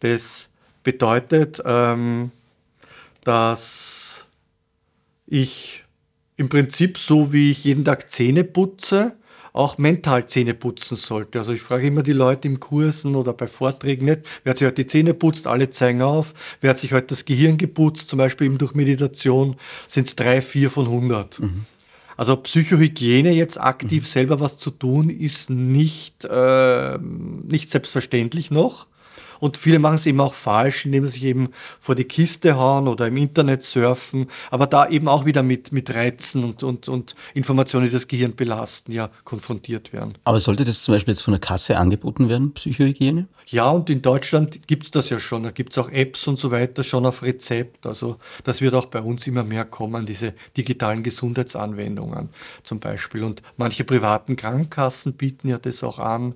[0.00, 0.48] Das
[0.82, 2.32] bedeutet, ähm,
[3.22, 4.26] dass
[5.28, 5.85] ich
[6.36, 9.16] im Prinzip so wie ich jeden Tag Zähne putze,
[9.52, 11.38] auch mental Zähne putzen sollte.
[11.38, 14.66] Also ich frage immer die Leute im Kursen oder bei Vorträgen nicht, wer hat sich
[14.66, 18.18] heute die Zähne putzt, alle zeigen auf, wer hat sich heute das Gehirn geputzt, zum
[18.18, 19.56] Beispiel eben durch Meditation,
[19.88, 21.40] sind es drei, vier von hundert.
[21.40, 21.64] Mhm.
[22.18, 24.06] Also Psychohygiene jetzt aktiv mhm.
[24.06, 28.86] selber was zu tun, ist nicht, äh, nicht selbstverständlich noch.
[29.40, 32.88] Und viele machen es eben auch falsch, indem sie sich eben vor die Kiste hauen
[32.88, 37.14] oder im Internet surfen, aber da eben auch wieder mit, mit Reizen und, und, und
[37.34, 40.14] Informationen, die das Gehirn belasten, ja, konfrontiert werden.
[40.24, 43.28] Aber sollte das zum Beispiel jetzt von der Kasse angeboten werden, Psychohygiene?
[43.48, 45.44] Ja, und in Deutschland gibt es das ja schon.
[45.44, 47.86] Da gibt es auch Apps und so weiter schon auf Rezept.
[47.86, 52.30] Also das wird auch bei uns immer mehr kommen, diese digitalen Gesundheitsanwendungen
[52.64, 53.22] zum Beispiel.
[53.22, 56.34] Und manche privaten Krankenkassen bieten ja das auch an.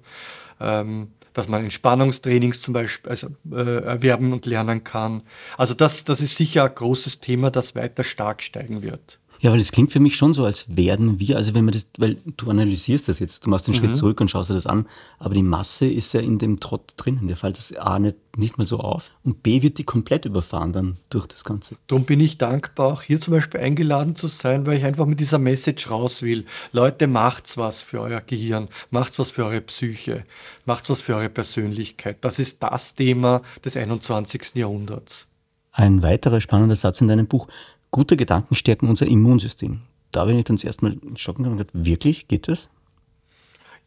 [0.61, 5.23] Ähm, dass man Entspannungstrainings zum Beispiel also, äh, erwerben und lernen kann.
[5.57, 9.20] Also das, das ist sicher ein großes Thema, das weiter stark steigen wird.
[9.43, 11.87] Ja, weil es klingt für mich schon so, als werden wir, also wenn man das,
[11.97, 13.79] weil du analysierst das jetzt, du machst den mhm.
[13.79, 14.87] Schritt zurück und schaust dir das an,
[15.19, 18.59] aber die Masse ist ja in dem Trott drinnen, der fällt das A nicht, nicht
[18.59, 21.77] mal so auf und B wird die komplett überfahren dann durch das Ganze.
[21.87, 25.21] Darum bin ich dankbar, auch hier zum Beispiel eingeladen zu sein, weil ich einfach mit
[25.21, 26.45] dieser Message raus will.
[26.73, 30.25] Leute, macht's was für euer Gehirn, macht's was für eure Psyche,
[30.67, 32.19] macht's was für eure Persönlichkeit.
[32.21, 34.55] Das ist das Thema des 21.
[34.57, 35.29] Jahrhunderts.
[35.73, 37.47] Ein weiterer spannender Satz in deinem Buch.
[37.91, 39.81] Gute Gedanken stärken unser Immunsystem.
[40.13, 42.71] Da bin ich dann zuerst mal schocken und gedacht, wirklich, geht das?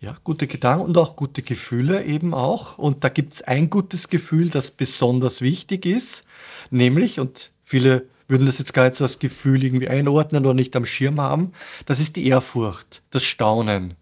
[0.02, 2.78] Ja, gute Gedanken und auch gute Gefühle eben auch.
[2.78, 6.26] Und da gibt es ein gutes Gefühl, das besonders wichtig ist,
[6.70, 10.76] nämlich, und viele würden das jetzt gar nicht so als Gefühl irgendwie einordnen oder nicht
[10.76, 11.54] am Schirm haben,
[11.86, 13.96] das ist die Ehrfurcht, das Staunen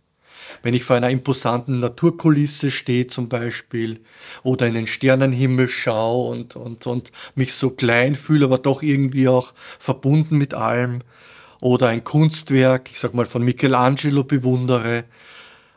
[0.63, 3.99] wenn ich vor einer imposanten Naturkulisse stehe zum Beispiel
[4.43, 9.27] oder in den Sternenhimmel schaue und, und, und mich so klein fühle, aber doch irgendwie
[9.27, 11.01] auch verbunden mit allem
[11.61, 15.05] oder ein Kunstwerk, ich sag mal von Michelangelo bewundere.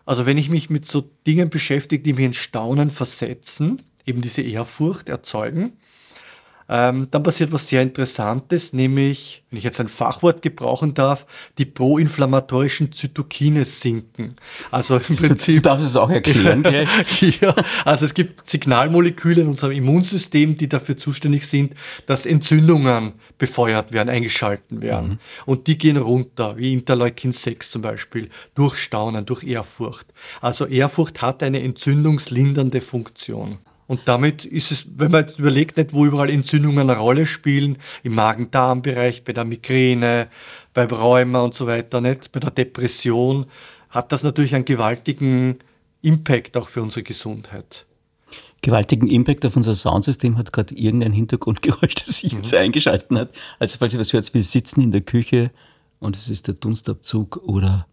[0.07, 4.43] Also wenn ich mich mit so Dingen beschäftige, die mich in Staunen versetzen, eben diese
[4.43, 5.75] Ehrfurcht erzeugen,
[6.69, 11.27] ähm, dann passiert was sehr Interessantes, nämlich, wenn ich jetzt ein Fachwort gebrauchen darf,
[11.59, 14.37] die proinflammatorischen Zytokine sinken.
[14.71, 15.57] Also im Prinzip.
[15.57, 16.87] Du darfst es auch erklären, gell?
[17.41, 21.75] ja, also es gibt Signalmoleküle in unserem Immunsystem, die dafür zuständig sind,
[22.07, 25.09] dass Entzündungen befeuert werden, eingeschalten werden.
[25.09, 25.19] Mhm.
[25.47, 30.07] Und die gehen runter, wie Interleukin 6 zum Beispiel, durch Staunen, durch Ehrfurcht.
[30.41, 33.59] Also Ehrfurcht hat eine entzündungslindernde Funktion.
[33.87, 37.79] Und damit ist es, wenn man jetzt überlegt, nicht, wo überall Entzündungen eine Rolle spielen,
[38.03, 40.29] im Magen-Darm-Bereich, bei der Migräne,
[40.73, 43.47] beim Rheuma und so weiter, nicht, bei der Depression,
[43.91, 45.59] hat das natürlich einen gewaltigen
[46.03, 47.87] Impact auch für unsere Gesundheit.
[48.63, 52.59] Gewaltigen Impact auf unser Soundsystem hat gerade irgendein Hintergrundgeräusch, das sich jetzt mhm.
[52.59, 53.31] eingeschalten hat.
[53.59, 55.51] Also falls ihr was hört, wir sitzen in der Küche
[55.99, 57.87] und es ist der Dunstabzug oder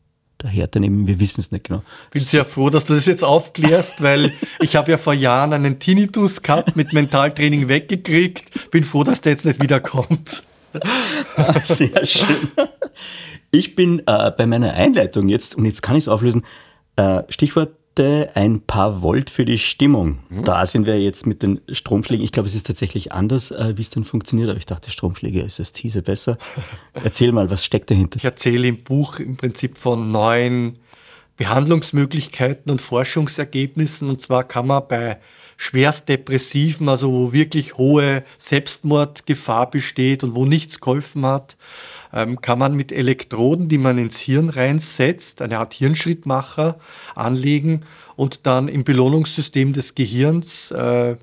[0.47, 1.83] Härte nehmen, wir wissen es nicht genau.
[2.11, 5.79] Bin sehr froh, dass du das jetzt aufklärst, weil ich habe ja vor Jahren einen
[5.79, 8.71] Tinnitus gehabt, mit Mentaltraining weggekriegt.
[8.71, 10.43] Bin froh, dass der jetzt nicht wiederkommt.
[11.63, 12.47] Sehr schön.
[13.51, 16.45] Ich bin äh, bei meiner Einleitung jetzt, und jetzt kann ich es auflösen,
[16.95, 20.19] äh, Stichwort ein paar Volt für die Stimmung.
[20.29, 20.43] Mhm.
[20.43, 22.23] Da sind wir jetzt mit den Stromschlägen.
[22.23, 24.49] Ich glaube, es ist tatsächlich anders, äh, wie es dann funktioniert.
[24.49, 26.37] Aber ich dachte, Stromschläge ist das Teaser besser.
[26.93, 28.17] Erzähl mal, was steckt dahinter?
[28.17, 30.79] Ich erzähle im Buch im Prinzip von neuen
[31.37, 34.09] Behandlungsmöglichkeiten und Forschungsergebnissen.
[34.09, 35.17] Und zwar kann man bei
[35.57, 41.55] schwerst depressiven, also wo wirklich hohe Selbstmordgefahr besteht und wo nichts geholfen hat,
[42.13, 46.79] ähm, kann man mit Elektroden, die man ins Hirn reinsetzt, eine Art Hirnschrittmacher
[47.15, 47.83] anlegen
[48.15, 51.15] und dann im Belohnungssystem des Gehirns äh,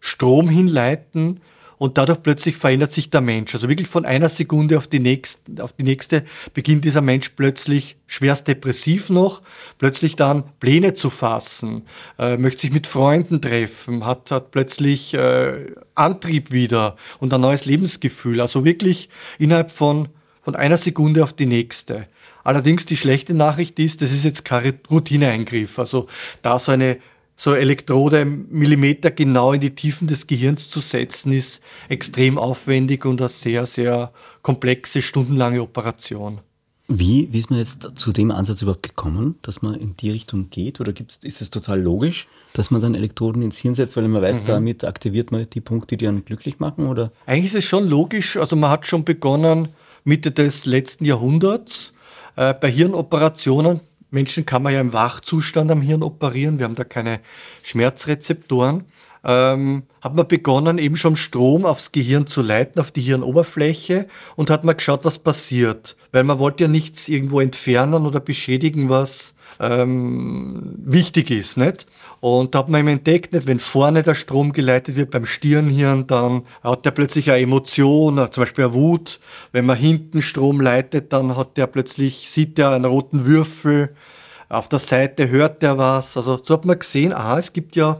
[0.00, 1.40] Strom hinleiten
[1.82, 3.52] und dadurch plötzlich verändert sich der Mensch.
[3.54, 6.22] Also wirklich von einer Sekunde auf die nächste, auf die nächste
[6.54, 9.42] beginnt dieser Mensch plötzlich schwerst depressiv noch,
[9.78, 11.82] plötzlich dann Pläne zu fassen,
[12.20, 17.64] äh, möchte sich mit Freunden treffen, hat, hat plötzlich äh, Antrieb wieder und ein neues
[17.64, 18.40] Lebensgefühl.
[18.40, 19.08] Also wirklich
[19.40, 20.08] innerhalb von,
[20.42, 22.06] von einer Sekunde auf die nächste.
[22.44, 25.78] Allerdings die schlechte Nachricht ist, das ist jetzt kein Routineeingriff.
[25.78, 26.08] Also
[26.42, 26.98] da so eine
[27.36, 33.20] so Elektrode Millimeter genau in die Tiefen des Gehirns zu setzen, ist extrem aufwendig und
[33.20, 36.40] eine sehr, sehr komplexe, stundenlange Operation.
[36.88, 40.50] Wie, wie ist man jetzt zu dem Ansatz überhaupt gekommen, dass man in die Richtung
[40.50, 40.78] geht?
[40.80, 44.20] Oder gibt's, ist es total logisch, dass man dann Elektroden ins Hirn setzt, weil man
[44.20, 44.46] weiß, mhm.
[44.46, 46.88] damit aktiviert man die Punkte, die einen glücklich machen?
[46.88, 47.10] Oder?
[47.24, 48.36] Eigentlich ist es schon logisch.
[48.36, 49.68] Also man hat schon begonnen,
[50.04, 51.92] Mitte des letzten Jahrhunderts,
[52.36, 53.80] äh, bei Hirnoperationen
[54.12, 56.58] Menschen kann man ja im Wachzustand am Hirn operieren.
[56.58, 57.20] Wir haben da keine
[57.62, 58.84] Schmerzrezeptoren.
[59.24, 64.50] Ähm, hat man begonnen, eben schon Strom aufs Gehirn zu leiten, auf die Hirnoberfläche und
[64.50, 65.96] hat man geschaut, was passiert.
[66.10, 71.56] Weil man wollte ja nichts irgendwo entfernen oder beschädigen, was ähm, wichtig ist.
[71.56, 71.86] Nicht?
[72.20, 76.06] Und da hat man eben entdeckt, nicht, wenn vorne der Strom geleitet wird beim Stirnhirn,
[76.06, 79.20] dann hat der plötzlich eine Emotion, zum Beispiel eine Wut.
[79.52, 83.94] Wenn man hinten Strom leitet, dann hat der plötzlich, sieht er einen roten Würfel.
[84.48, 86.16] Auf der Seite hört der was.
[86.16, 87.98] Also so hat man gesehen, aha, es gibt ja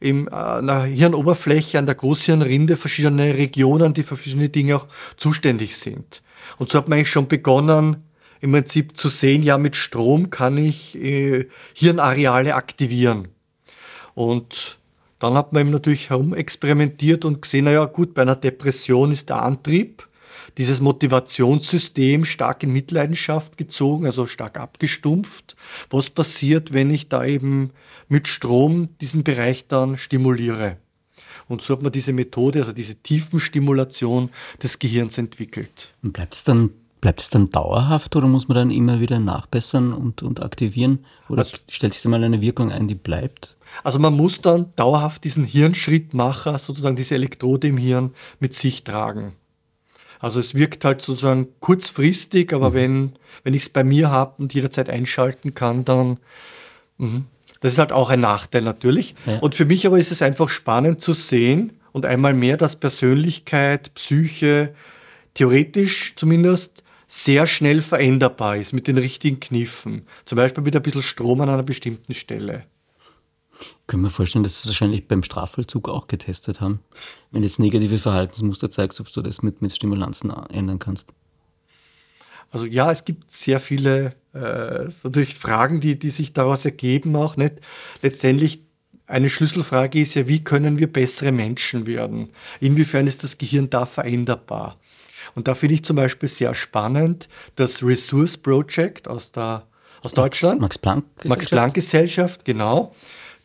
[0.00, 6.22] in einer Hirnoberfläche, an der Großhirnrinde verschiedene Regionen, die für verschiedene Dinge auch zuständig sind.
[6.58, 8.04] Und so hat man eigentlich schon begonnen,
[8.40, 13.28] im Prinzip zu sehen, ja, mit Strom kann ich äh, Hirnareale aktivieren.
[14.14, 14.78] Und
[15.18, 19.42] dann hat man eben natürlich herumexperimentiert und gesehen, naja, gut, bei einer Depression ist der
[19.42, 20.08] Antrieb,
[20.58, 25.56] dieses Motivationssystem stark in Mitleidenschaft gezogen, also stark abgestumpft.
[25.90, 27.70] Was passiert, wenn ich da eben
[28.08, 30.78] mit Strom diesen Bereich dann stimuliere?
[31.48, 34.30] Und so hat man diese Methode, also diese Tiefenstimulation
[34.62, 35.94] des Gehirns entwickelt.
[36.02, 36.70] Und bleibt es dann
[37.06, 41.04] Bleibt es dann dauerhaft oder muss man dann immer wieder nachbessern und, und aktivieren?
[41.28, 43.56] Oder also, stellt sich da mal eine Wirkung ein, die bleibt?
[43.84, 49.36] Also man muss dann dauerhaft diesen Hirnschrittmacher, sozusagen diese Elektrode im Hirn, mit sich tragen.
[50.18, 52.74] Also es wirkt halt sozusagen kurzfristig, aber mhm.
[52.74, 53.12] wenn,
[53.44, 56.18] wenn ich es bei mir habe und jederzeit einschalten kann, dann
[56.98, 57.20] mh.
[57.60, 59.14] das ist halt auch ein Nachteil natürlich.
[59.26, 59.38] Ja.
[59.38, 63.94] Und für mich aber ist es einfach spannend zu sehen und einmal mehr, dass Persönlichkeit,
[63.94, 64.74] Psyche
[65.34, 70.06] theoretisch zumindest sehr schnell veränderbar ist mit den richtigen Kniffen.
[70.24, 72.64] Zum Beispiel mit ein bisschen Strom an einer bestimmten Stelle.
[73.86, 76.80] Können wir vorstellen, dass Sie es wahrscheinlich beim Strafvollzug auch getestet haben?
[77.30, 81.12] Wenn du jetzt negative Verhaltensmuster zeigst, ob du das mit, mit Stimulanzen ändern kannst?
[82.50, 87.36] Also ja, es gibt sehr viele äh, natürlich Fragen, die, die sich daraus ergeben auch
[87.36, 87.54] nicht.
[88.02, 88.62] Letztendlich
[89.06, 92.32] eine Schlüsselfrage ist ja, wie können wir bessere Menschen werden?
[92.60, 94.78] Inwiefern ist das Gehirn da veränderbar?
[95.34, 99.66] Und da finde ich zum Beispiel sehr spannend das Resource Project aus, der,
[100.02, 100.60] aus Deutschland.
[100.60, 101.28] Max Planck Gesellschaft.
[101.28, 102.94] Max Planck Gesellschaft, genau.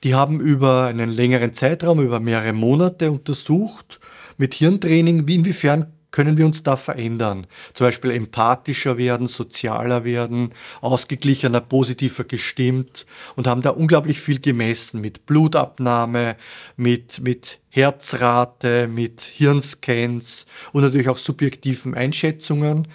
[0.03, 3.99] Die haben über einen längeren Zeitraum, über mehrere Monate untersucht
[4.37, 7.47] mit Hirntraining, wie inwiefern können wir uns da verändern?
[7.73, 15.01] Zum Beispiel empathischer werden, sozialer werden, ausgeglichener, positiver gestimmt und haben da unglaublich viel gemessen
[15.01, 16.35] mit Blutabnahme,
[16.75, 22.87] mit, mit Herzrate, mit Hirnscans und natürlich auch subjektiven Einschätzungen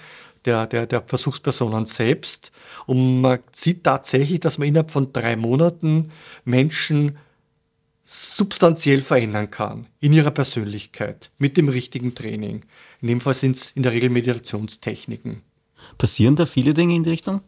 [0.44, 2.52] der, der, der Versuchspersonen selbst.
[2.86, 6.12] Und man sieht tatsächlich, dass man innerhalb von drei Monaten
[6.44, 7.18] Menschen
[8.04, 12.64] substanziell verändern kann in ihrer Persönlichkeit mit dem richtigen Training.
[13.06, 15.42] In dem Fall sind es in der Regel Meditationstechniken.
[15.96, 17.40] Passieren da viele Dinge in die Richtung?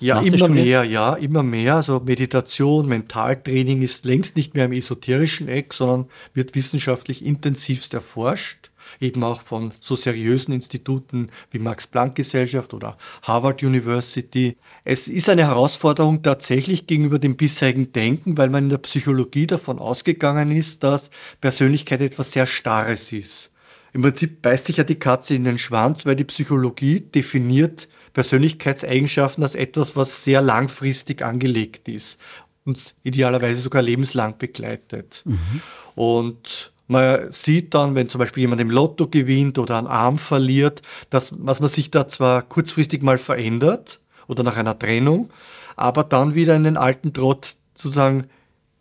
[0.00, 1.76] Ja, immer mehr, ja, immer mehr.
[1.76, 8.70] Also Meditation, Mentaltraining ist längst nicht mehr im esoterischen Eck, sondern wird wissenschaftlich intensivst erforscht
[9.00, 14.56] eben auch von so seriösen Instituten wie Max Planck Gesellschaft oder Harvard University.
[14.84, 19.78] Es ist eine Herausforderung tatsächlich gegenüber dem bisherigen Denken, weil man in der Psychologie davon
[19.78, 23.53] ausgegangen ist, dass Persönlichkeit etwas sehr Starres ist.
[23.94, 29.44] Im Prinzip beißt sich ja die Katze in den Schwanz, weil die Psychologie definiert Persönlichkeitseigenschaften
[29.44, 32.20] als etwas, was sehr langfristig angelegt ist
[32.64, 35.22] und idealerweise sogar lebenslang begleitet.
[35.24, 35.62] Mhm.
[35.94, 40.82] Und man sieht dann, wenn zum Beispiel jemand im Lotto gewinnt oder einen Arm verliert,
[41.10, 45.30] dass was man sich da zwar kurzfristig mal verändert oder nach einer Trennung,
[45.76, 48.24] aber dann wieder in den alten Trott sozusagen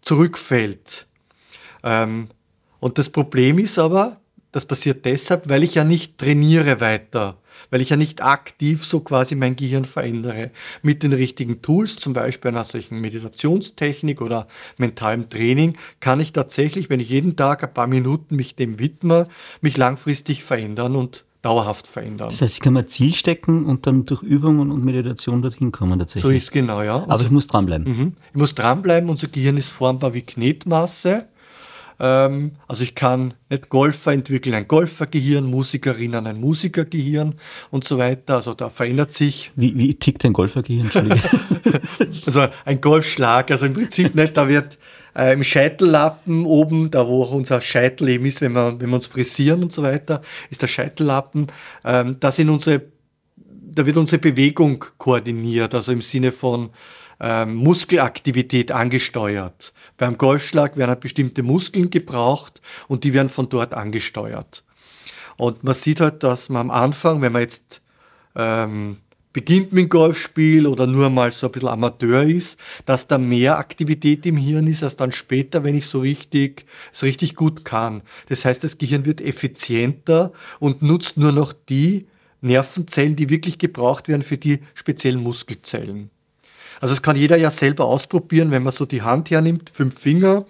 [0.01, 1.05] zurückfällt.
[1.83, 2.29] Ähm,
[2.79, 4.19] und das Problem ist aber,
[4.53, 7.37] das passiert deshalb, weil ich ja nicht trainiere weiter,
[7.71, 10.51] weil ich ja nicht aktiv so quasi mein Gehirn verändere.
[10.83, 16.89] Mit den richtigen Tools, zum Beispiel einer solchen Meditationstechnik oder mentalem Training, kann ich tatsächlich,
[16.89, 19.27] wenn ich jeden Tag ein paar Minuten mich dem widme,
[19.61, 22.29] mich langfristig verändern und dauerhaft verändern.
[22.29, 25.71] Das heißt, ich kann mir ein Ziel stecken und dann durch Übungen und Meditation dorthin
[25.71, 26.21] kommen tatsächlich.
[26.21, 27.03] So ist genau, ja.
[27.07, 27.85] Aber ich muss dranbleiben.
[27.85, 28.13] Mhm.
[28.29, 31.27] Ich muss dranbleiben, unser Gehirn ist formbar wie Knetmasse.
[31.99, 37.35] Ähm, also ich kann nicht Golfer entwickeln, ein Golfergehirn, Musikerinnen ein Musikergehirn
[37.71, 38.35] und so weiter.
[38.35, 39.51] Also da verändert sich.
[39.55, 40.89] Wie, wie tickt ein Golfergehirn?
[41.99, 44.77] also ein Golfschlag, also im Prinzip nicht, da wird
[45.15, 48.95] äh, im Scheitellappen oben, da wo auch unser Scheitel eben ist, wenn wir, wenn wir
[48.95, 51.47] uns frisieren und so weiter, ist der Scheitellappen.
[51.85, 52.81] Ähm, da sind unsere,
[53.35, 56.71] da wird unsere Bewegung koordiniert, also im Sinne von
[57.23, 59.73] ähm, Muskelaktivität angesteuert.
[59.97, 64.65] Beim Golfschlag werden halt bestimmte Muskeln gebraucht und die werden von dort angesteuert.
[65.37, 67.81] Und man sieht halt, dass man am Anfang, wenn man jetzt
[68.35, 68.97] ähm,
[69.31, 73.57] beginnt mit dem Golfspiel oder nur mal so ein bisschen Amateur ist, dass da mehr
[73.57, 78.01] Aktivität im Hirn ist, als dann später, wenn ich so richtig, so richtig gut kann.
[78.27, 82.05] Das heißt, das Gehirn wird effizienter und nutzt nur noch die
[82.41, 86.09] Nervenzellen, die wirklich gebraucht werden für die speziellen Muskelzellen.
[86.83, 90.45] Also das kann jeder ja selber ausprobieren, wenn man so die Hand hernimmt, fünf Finger.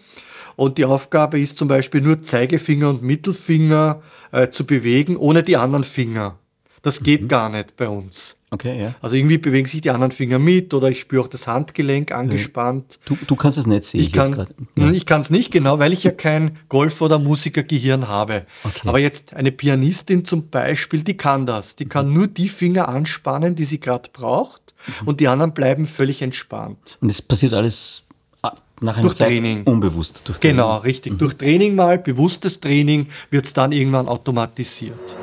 [0.56, 5.58] Und die Aufgabe ist zum Beispiel nur Zeigefinger und Mittelfinger äh, zu bewegen, ohne die
[5.58, 6.40] anderen Finger.
[6.82, 7.28] Das geht mhm.
[7.28, 8.36] gar nicht bei uns.
[8.50, 8.96] Okay, ja.
[9.00, 12.98] Also irgendwie bewegen sich die anderen Finger mit oder ich spüre auch das Handgelenk angespannt.
[13.06, 14.02] Du, du kannst es nicht sehen.
[14.02, 14.86] Ich, kann, ja.
[14.88, 18.48] Hm, ich kann es nicht, genau, weil ich ja kein Golf- oder Musikergehirn habe.
[18.64, 18.88] Okay.
[18.88, 21.76] Aber jetzt eine Pianistin zum Beispiel, die kann das.
[21.76, 22.14] Die kann mhm.
[22.16, 24.63] nur die Finger anspannen, die sie gerade braucht.
[25.06, 26.98] Und die anderen bleiben völlig entspannt.
[27.02, 28.04] Und es passiert alles
[28.42, 29.64] ah, nach einem durch Zeit Training.
[29.64, 30.24] unbewusst.
[30.26, 30.58] Durch Training.
[30.58, 31.14] Genau, richtig.
[31.14, 31.18] Mhm.
[31.18, 35.16] Durch Training mal, bewusstes Training, wird es dann irgendwann automatisiert.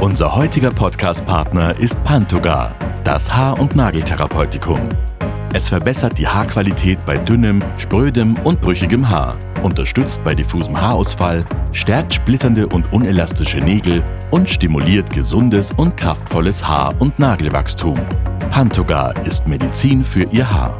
[0.00, 4.88] Unser heutiger Podcast-Partner ist Pantogar, das Haar- und Nageltherapeutikum.
[5.52, 12.14] Es verbessert die Haarqualität bei dünnem, sprödem und brüchigem Haar, unterstützt bei diffusem Haarausfall, stärkt
[12.14, 17.98] splitternde und unelastische Nägel und stimuliert gesundes und kraftvolles Haar- und Nagelwachstum.
[18.50, 20.78] Pantogar ist Medizin für Ihr Haar.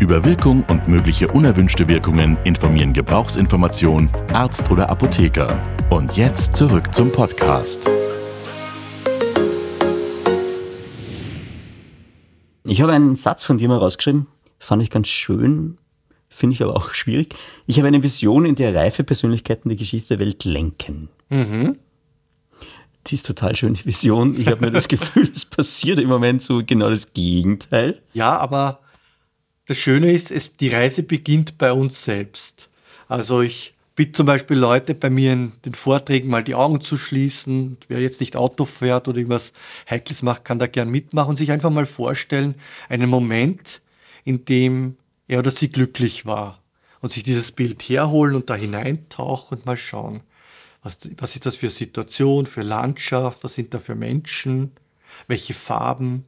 [0.00, 5.60] Über Wirkung und mögliche unerwünschte Wirkungen informieren Gebrauchsinformation, Arzt oder Apotheker.
[5.90, 7.88] Und jetzt zurück zum Podcast.
[12.78, 14.28] Ich habe einen Satz von dir mal rausgeschrieben,
[14.60, 15.78] fand ich ganz schön,
[16.28, 17.34] finde ich aber auch schwierig.
[17.66, 21.08] Ich habe eine Vision, in der reife Persönlichkeiten die Geschichte der Welt lenken.
[21.28, 21.76] Mhm.
[23.08, 24.40] Die ist total schöne Vision.
[24.40, 28.00] Ich habe mir das Gefühl, es passiert im Moment so genau das Gegenteil.
[28.12, 28.78] Ja, aber
[29.66, 32.70] das Schöne ist, es, die Reise beginnt bei uns selbst.
[33.08, 36.96] Also ich bitte zum Beispiel Leute bei mir in den Vorträgen mal die Augen zu
[36.96, 37.78] schließen.
[37.88, 39.52] Wer jetzt nicht Auto fährt oder irgendwas
[39.90, 42.54] Heikles macht, kann da gern mitmachen und sich einfach mal vorstellen,
[42.88, 43.82] einen Moment,
[44.22, 46.62] in dem er oder sie glücklich war
[47.00, 50.20] und sich dieses Bild herholen und da hineintauchen und mal schauen,
[50.84, 54.70] was, was ist das für Situation, für Landschaft, was sind da für Menschen,
[55.26, 56.24] welche Farben,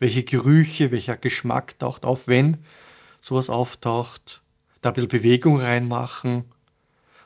[0.00, 2.58] welche Gerüche, welcher Geschmack taucht auf, wenn
[3.20, 4.42] sowas auftaucht,
[4.80, 6.46] da ein bisschen Bewegung reinmachen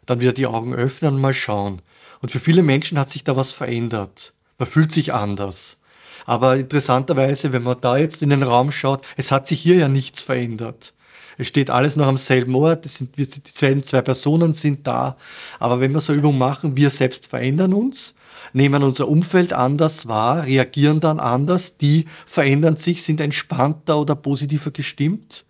[0.06, 1.82] dann wieder die Augen öffnen und mal schauen.
[2.20, 4.32] Und für viele Menschen hat sich da was verändert.
[4.58, 5.78] Man fühlt sich anders.
[6.24, 9.88] Aber interessanterweise, wenn man da jetzt in den Raum schaut, es hat sich hier ja
[9.88, 10.94] nichts verändert.
[11.38, 15.16] Es steht alles noch am selben Ort, es sind, die zwei, zwei Personen sind da.
[15.58, 18.14] Aber wenn wir so Übungen machen, wir selbst verändern uns,
[18.52, 24.70] nehmen unser Umfeld anders wahr, reagieren dann anders, die verändern sich, sind entspannter oder positiver
[24.70, 25.44] gestimmt.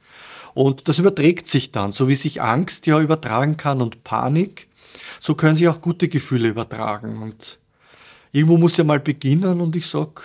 [0.57, 4.69] Und das überträgt sich dann, so wie sich Angst ja übertragen kann und Panik,
[5.21, 7.23] so können sich auch gute Gefühle übertragen.
[7.23, 7.59] Und
[8.33, 10.23] irgendwo muss ja mal beginnen und ich sage,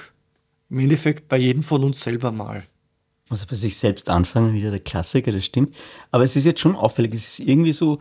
[0.70, 2.64] im Endeffekt bei jedem von uns selber mal.
[3.28, 5.76] Also bei sich selbst anfangen, wieder der Klassiker, das stimmt.
[6.12, 8.00] Aber es ist jetzt schon auffällig, es ist irgendwie so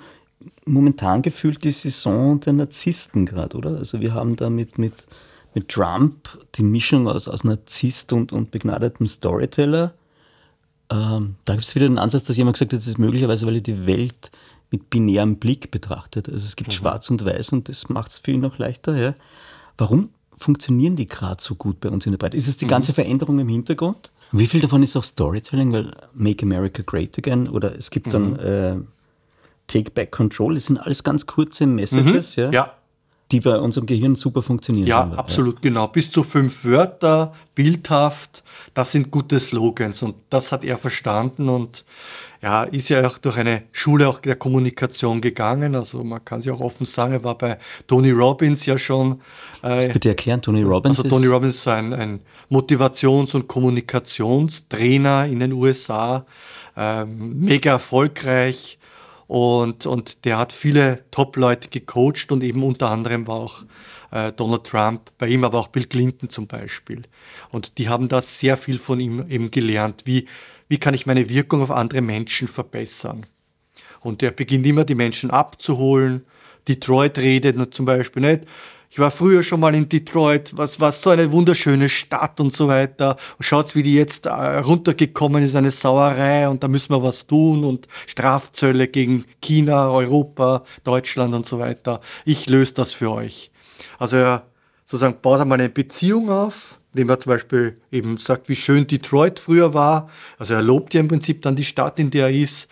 [0.66, 3.76] momentan gefühlt die Saison der Narzissten gerade, oder?
[3.76, 5.08] Also wir haben da mit, mit,
[5.52, 9.94] mit Trump die Mischung aus, aus Narzisst und, und begnadetem Storyteller
[10.90, 13.56] ähm, da gibt es wieder den Ansatz, dass jemand gesagt hat, das ist möglicherweise, weil
[13.56, 14.30] er die Welt
[14.70, 16.28] mit binärem Blick betrachtet.
[16.28, 16.74] Also es gibt mhm.
[16.74, 18.96] Schwarz und Weiß und das macht es viel noch leichter.
[18.96, 19.14] Ja.
[19.78, 22.36] Warum funktionieren die gerade so gut bei uns in der Breite?
[22.36, 22.70] Ist es die mhm.
[22.70, 24.10] ganze Veränderung im Hintergrund?
[24.32, 25.72] Wie viel davon ist auch Storytelling?
[25.72, 28.38] Weil Make America Great Again oder es gibt dann mhm.
[28.38, 28.76] äh,
[29.66, 32.36] Take Back Control, das sind alles ganz kurze Messages.
[32.36, 32.42] Mhm.
[32.44, 32.50] Ja.
[32.50, 32.74] ja.
[33.30, 34.86] Die bei unserem Gehirn super funktionieren.
[34.86, 35.18] Ja, scheinbar.
[35.18, 35.60] absolut, ja.
[35.62, 35.88] genau.
[35.88, 38.42] Bis zu fünf Wörter, bildhaft,
[38.74, 41.84] das sind gute Slogans und das hat er verstanden und
[42.42, 45.74] ja, ist ja auch durch eine Schule auch der Kommunikation gegangen.
[45.74, 49.20] Also man kann sich auch offen sagen, er war bei Tony Robbins ja schon.
[49.62, 50.98] Äh, bitte erklären, Tony Robbins.
[50.98, 52.20] Also Tony Robbins ist ein, ein
[52.50, 56.24] Motivations- und Kommunikationstrainer in den USA,
[56.76, 58.78] ähm, mega erfolgreich
[59.30, 63.62] und, und der hat viele Top-Leute gecoacht und eben unter anderem war auch
[64.10, 67.02] äh, Donald Trump bei ihm, aber auch Bill Clinton zum Beispiel.
[67.52, 70.02] Und die haben da sehr viel von ihm eben gelernt.
[70.04, 70.26] Wie,
[70.66, 73.24] wie kann ich meine Wirkung auf andere Menschen verbessern?
[74.00, 76.24] Und er beginnt immer, die Menschen abzuholen.
[76.66, 78.48] Detroit redet zum Beispiel nicht
[78.92, 82.66] ich war früher schon mal in Detroit, was war so eine wunderschöne Stadt und so
[82.66, 83.16] weiter.
[83.38, 87.28] Und schaut, wie die jetzt äh, runtergekommen ist, eine Sauerei und da müssen wir was
[87.28, 92.00] tun und Strafzölle gegen China, Europa, Deutschland und so weiter.
[92.24, 93.52] Ich löse das für euch.
[94.00, 94.42] Also er
[94.84, 99.38] sozusagen baut einmal eine Beziehung auf, indem er zum Beispiel eben sagt, wie schön Detroit
[99.38, 100.10] früher war.
[100.36, 102.68] Also er lobt ja im Prinzip dann die Stadt, in der er ist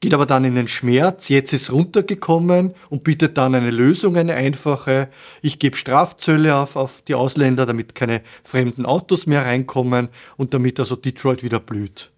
[0.00, 4.34] geht aber dann in den Schmerz, jetzt ist runtergekommen und bietet dann eine Lösung, eine
[4.34, 5.08] einfache.
[5.42, 10.78] Ich gebe Strafzölle auf, auf die Ausländer, damit keine fremden Autos mehr reinkommen und damit
[10.80, 12.10] also Detroit wieder blüht.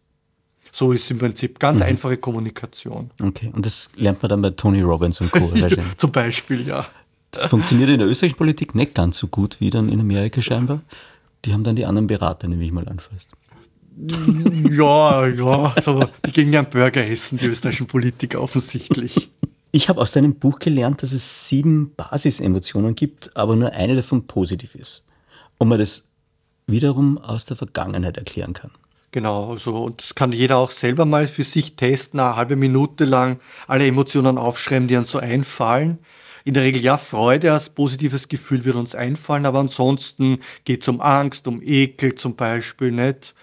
[0.72, 1.86] So ist im Prinzip ganz mhm.
[1.86, 3.10] einfache Kommunikation.
[3.22, 5.52] Okay, und das lernt man dann bei Tony Robbins und Co.
[5.96, 6.86] Zum Beispiel, ja.
[7.30, 10.80] Das funktioniert in der österreichischen Politik nicht ganz so gut wie dann in Amerika scheinbar.
[11.44, 13.30] Die haben dann die anderen Berater, nehme ich mal an, fast.
[14.70, 19.30] Ja, ja, so, die gehen ja Burger essen, die österreichischen Politiker offensichtlich.
[19.72, 24.26] Ich habe aus deinem Buch gelernt, dass es sieben Basisemotionen gibt, aber nur eine davon
[24.26, 25.04] positiv ist.
[25.58, 26.04] Und man das
[26.66, 28.70] wiederum aus der Vergangenheit erklären kann.
[29.10, 33.04] Genau, also, und das kann jeder auch selber mal für sich testen, eine halbe Minute
[33.04, 35.98] lang alle Emotionen aufschreiben, die uns so einfallen.
[36.44, 40.88] In der Regel ja, Freude als positives Gefühl wird uns einfallen, aber ansonsten geht es
[40.88, 43.34] um Angst, um Ekel zum Beispiel nicht.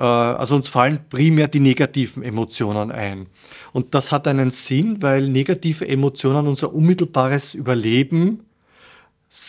[0.00, 3.26] Äh, also uns fallen primär die negativen Emotionen ein.
[3.72, 8.40] Und das hat einen Sinn, weil negative Emotionen unser unmittelbares Überleben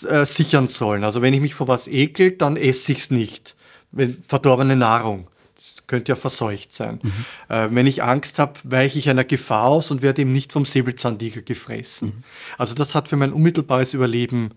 [0.08, 1.04] äh, sichern sollen.
[1.04, 3.56] Also wenn ich mich vor was ekel, dann esse ich es nicht.
[3.92, 5.28] Wenn, verdorbene Nahrung.
[5.56, 7.00] Das könnte ja verseucht sein.
[7.02, 7.26] Mhm.
[7.50, 10.66] Äh, wenn ich Angst habe, weiche ich einer Gefahr aus und werde eben nicht vom
[10.66, 12.10] Säbelzahntiger gefressen.
[12.10, 12.24] Mhm.
[12.58, 14.52] Also das hat für mein unmittelbares Überleben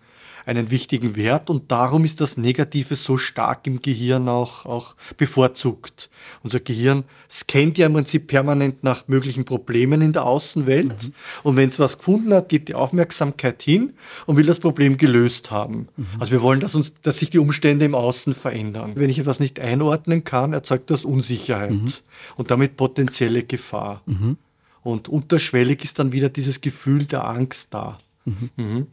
[0.47, 6.11] einen wichtigen Wert und darum ist das Negative so stark im Gehirn auch, auch bevorzugt.
[6.43, 11.13] Unser Gehirn scannt ja im Prinzip permanent nach möglichen Problemen in der Außenwelt mhm.
[11.43, 13.95] und wenn es was gefunden hat, geht die Aufmerksamkeit hin
[14.27, 15.89] und will das Problem gelöst haben.
[15.97, 16.07] Mhm.
[16.19, 18.93] Also wir wollen, dass, uns, dass sich die Umstände im Außen verändern.
[18.95, 21.93] Wenn ich etwas nicht einordnen kann, erzeugt das Unsicherheit mhm.
[22.37, 24.03] und damit potenzielle Gefahr.
[24.07, 24.37] Mhm.
[24.83, 27.99] Und unterschwellig ist dann wieder dieses Gefühl der Angst da.
[28.25, 28.87] Mhm.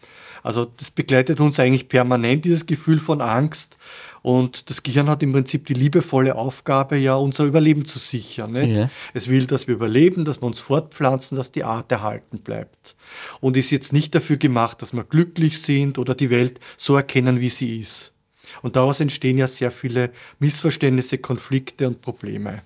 [0.43, 3.77] Also das begleitet uns eigentlich permanent, dieses Gefühl von Angst.
[4.21, 8.55] Und das Gehirn hat im Prinzip die liebevolle Aufgabe, ja unser Überleben zu sichern.
[8.55, 8.89] Ja.
[9.13, 12.95] Es will, dass wir überleben, dass wir uns fortpflanzen, dass die Art erhalten bleibt.
[13.39, 17.39] Und ist jetzt nicht dafür gemacht, dass wir glücklich sind oder die Welt so erkennen,
[17.39, 18.13] wie sie ist.
[18.61, 22.61] Und daraus entstehen ja sehr viele Missverständnisse, Konflikte und Probleme.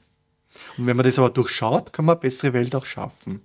[0.78, 3.42] Und wenn man das aber durchschaut, kann man eine bessere Welt auch schaffen.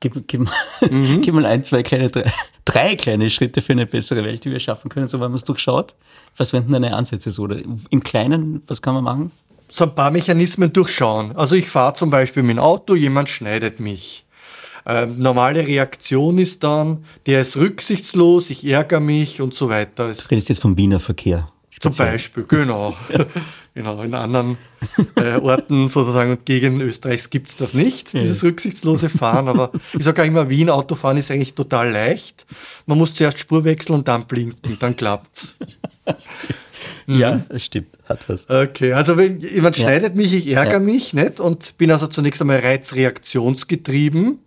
[0.00, 0.48] Gib, gib,
[0.90, 1.20] mhm.
[1.22, 2.30] gib mal ein, zwei kleine, drei,
[2.64, 5.44] drei, kleine Schritte für eine bessere Welt, die wir schaffen können, so wenn man es
[5.44, 5.94] durchschaut.
[6.36, 7.42] Was wären deine Ansätze so?
[7.42, 7.56] Oder
[7.90, 9.32] im Kleinen, was kann man machen?
[9.68, 11.36] So ein paar Mechanismen durchschauen.
[11.36, 14.24] Also ich fahre zum Beispiel mit dem Auto, jemand schneidet mich.
[14.86, 20.06] Ähm, normale Reaktion ist dann, der ist rücksichtslos, ich ärgere mich und so weiter.
[20.06, 21.48] Du redest jetzt vom Wiener Verkehr.
[21.80, 22.96] Zum Beispiel, genau.
[23.78, 24.02] genau.
[24.02, 24.58] In anderen
[25.16, 28.48] äh, Orten sozusagen und Gegenden Österreichs gibt es das nicht, dieses ja.
[28.48, 29.48] rücksichtslose Fahren.
[29.48, 32.46] Aber ich sage auch immer, Wien Autofahren ist eigentlich total leicht.
[32.86, 35.56] Man muss zuerst Spur wechseln und dann blinken, dann klappt's.
[37.06, 38.48] Ja, das stimmt, hat was.
[38.48, 40.78] Okay, also wenn jemand schneidet mich, ich ärgere ja.
[40.78, 44.38] mich nicht und bin also zunächst einmal reizreaktionsgetrieben.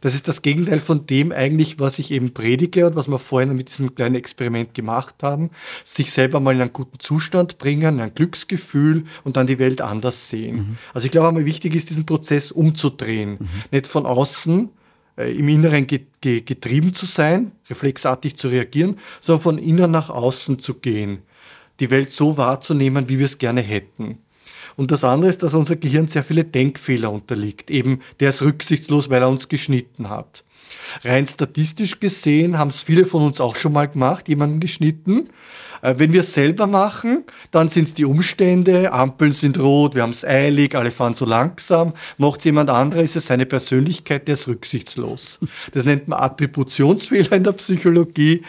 [0.00, 3.54] Das ist das Gegenteil von dem eigentlich, was ich eben predige und was wir vorhin
[3.56, 5.50] mit diesem kleinen Experiment gemacht haben.
[5.84, 10.28] Sich selber mal in einen guten Zustand bringen, ein Glücksgefühl und dann die Welt anders
[10.28, 10.56] sehen.
[10.56, 10.78] Mhm.
[10.94, 13.38] Also ich glaube, einmal wichtig ist, diesen Prozess umzudrehen.
[13.40, 13.48] Mhm.
[13.72, 14.70] Nicht von außen
[15.16, 20.74] äh, im Inneren getrieben zu sein, reflexartig zu reagieren, sondern von innen nach außen zu
[20.74, 21.22] gehen.
[21.80, 24.18] Die Welt so wahrzunehmen, wie wir es gerne hätten.
[24.78, 27.68] Und das andere ist, dass unser Gehirn sehr viele Denkfehler unterliegt.
[27.68, 30.44] Eben, der ist rücksichtslos, weil er uns geschnitten hat.
[31.02, 35.30] Rein statistisch gesehen haben es viele von uns auch schon mal gemacht, jemanden geschnitten.
[35.82, 40.02] Äh, wenn wir es selber machen, dann sind es die Umstände, Ampeln sind rot, wir
[40.02, 41.92] haben es eilig, alle fahren so langsam.
[42.16, 45.38] Macht jemand anderer, ist es seine Persönlichkeit, der ist rücksichtslos.
[45.72, 48.42] Das nennt man Attributionsfehler in der Psychologie,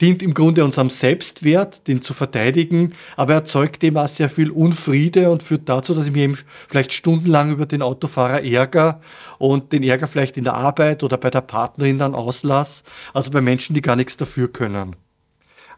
[0.00, 5.30] dient im Grunde unserem Selbstwert, den zu verteidigen, aber erzeugt eben auch sehr viel Unfriede
[5.30, 9.00] und führt dazu, dass ich mich eben vielleicht stundenlang über den Autofahrer ärgere
[9.38, 12.84] und den Ärger vielleicht in der Arbeit oder bei der Partnerin dann auslasse,
[13.14, 14.96] also bei Menschen, die gar nichts dafür können.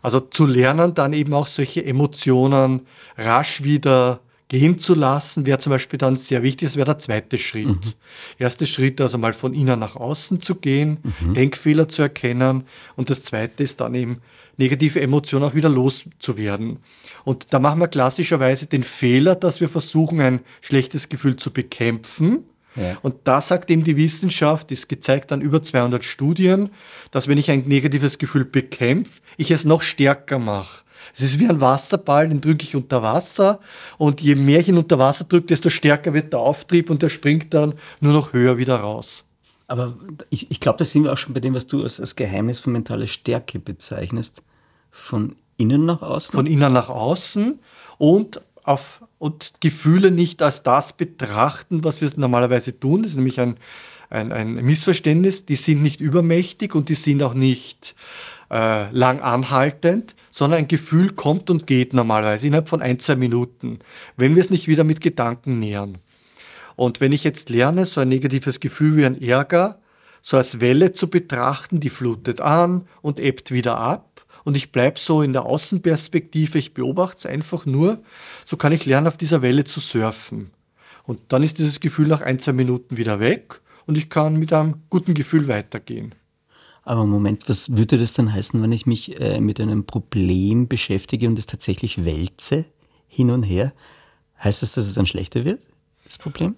[0.02, 2.86] Also zu lernen, dann eben auch solche Emotionen
[3.16, 7.36] rasch wieder gehen zu lassen, wäre zum Beispiel dann sehr wichtig, das wäre der zweite
[7.36, 7.66] Schritt.
[7.66, 7.92] Mhm.
[8.38, 11.34] Erster Schritt, also mal von innen nach außen zu gehen, mhm.
[11.34, 12.64] Denkfehler zu erkennen
[12.96, 14.22] und das zweite ist dann eben
[14.56, 16.78] negative Emotionen auch wieder loszuwerden.
[17.24, 22.44] Und da machen wir klassischerweise den Fehler, dass wir versuchen, ein schlechtes Gefühl zu bekämpfen
[23.02, 26.70] und da sagt eben die Wissenschaft, ist gezeigt an über 200 Studien,
[27.10, 30.84] dass wenn ich ein negatives Gefühl bekämpfe, ich es noch stärker mache.
[31.14, 33.60] Es ist wie ein Wasserball, den drücke ich unter Wasser
[33.96, 37.08] und je mehr ich ihn unter Wasser drücke, desto stärker wird der Auftrieb und der
[37.08, 39.24] springt dann nur noch höher wieder raus.
[39.68, 39.96] Aber
[40.30, 42.60] ich, ich glaube, da sind wir auch schon bei dem, was du als, als Geheimnis
[42.60, 44.42] von mentaler Stärke bezeichnest.
[44.90, 46.34] Von innen nach außen?
[46.34, 47.58] Von innen nach außen
[47.98, 53.02] und auf und Gefühle nicht als das betrachten, was wir normalerweise tun.
[53.02, 53.56] Das ist nämlich ein,
[54.10, 55.46] ein, ein Missverständnis.
[55.46, 57.94] Die sind nicht übermächtig und die sind auch nicht
[58.50, 63.80] äh, lang anhaltend, sondern ein Gefühl kommt und geht normalerweise innerhalb von ein, zwei Minuten,
[64.16, 65.98] wenn wir es nicht wieder mit Gedanken nähern.
[66.76, 69.80] Und wenn ich jetzt lerne, so ein negatives Gefühl wie ein Ärger,
[70.22, 74.07] so als Welle zu betrachten, die flutet an und ebbt wieder ab,
[74.44, 78.02] und ich bleibe so in der Außenperspektive, ich beobachte es einfach nur,
[78.44, 80.50] so kann ich lernen, auf dieser Welle zu surfen.
[81.04, 84.52] Und dann ist dieses Gefühl nach ein, zwei Minuten wieder weg und ich kann mit
[84.52, 86.14] einem guten Gefühl weitergehen.
[86.82, 91.28] Aber Moment, was würde das dann heißen, wenn ich mich äh, mit einem Problem beschäftige
[91.28, 92.64] und es tatsächlich wälze
[93.08, 93.72] hin und her?
[94.42, 95.66] Heißt das, dass es dann schlechter wird,
[96.04, 96.54] das Problem?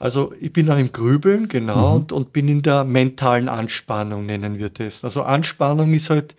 [0.00, 1.96] Also ich bin dann im Grübeln, genau, mhm.
[1.96, 5.04] und, und bin in der mentalen Anspannung, nennen wir das.
[5.04, 6.34] Also Anspannung ist halt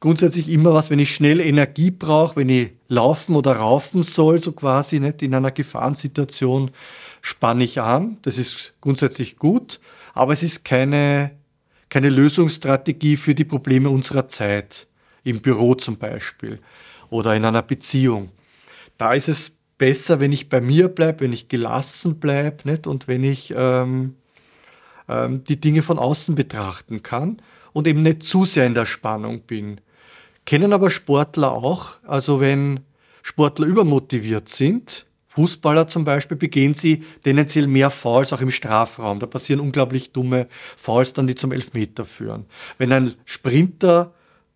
[0.00, 4.52] grundsätzlich immer was, wenn ich schnell Energie brauche, wenn ich laufen oder raufen soll, so
[4.52, 6.70] quasi nicht in einer Gefahrensituation,
[7.20, 8.16] spanne ich an.
[8.22, 9.78] Das ist grundsätzlich gut,
[10.14, 11.32] aber es ist keine,
[11.90, 14.86] keine Lösungsstrategie für die Probleme unserer Zeit,
[15.22, 16.60] im Büro zum Beispiel
[17.10, 18.30] oder in einer Beziehung.
[18.96, 23.24] Da ist es besser, wenn ich bei mir bleibe, wenn ich gelassen bleibe und wenn
[23.24, 24.16] ich ähm,
[25.08, 29.42] ähm, die Dinge von außen betrachten kann und eben nicht zu sehr in der Spannung
[29.42, 29.80] bin.
[30.44, 32.80] Kennen aber Sportler auch, also wenn
[33.22, 39.20] Sportler übermotiviert sind, Fußballer zum Beispiel, begehen sie tendenziell mehr Fouls auch im Strafraum.
[39.20, 40.48] Da passieren unglaublich dumme
[40.78, 42.46] Fouls dann, die zum Elfmeter führen.
[42.78, 44.14] Wenn ein Sprinter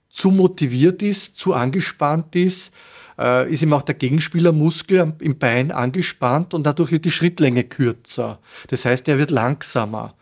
[0.08, 2.72] zu motiviert ist, zu angespannt ist,
[3.20, 8.38] äh, ist ihm auch der Gegenspielermuskel im Bein angespannt und dadurch wird die Schrittlänge kürzer.
[8.68, 10.14] Das heißt, er wird langsamer.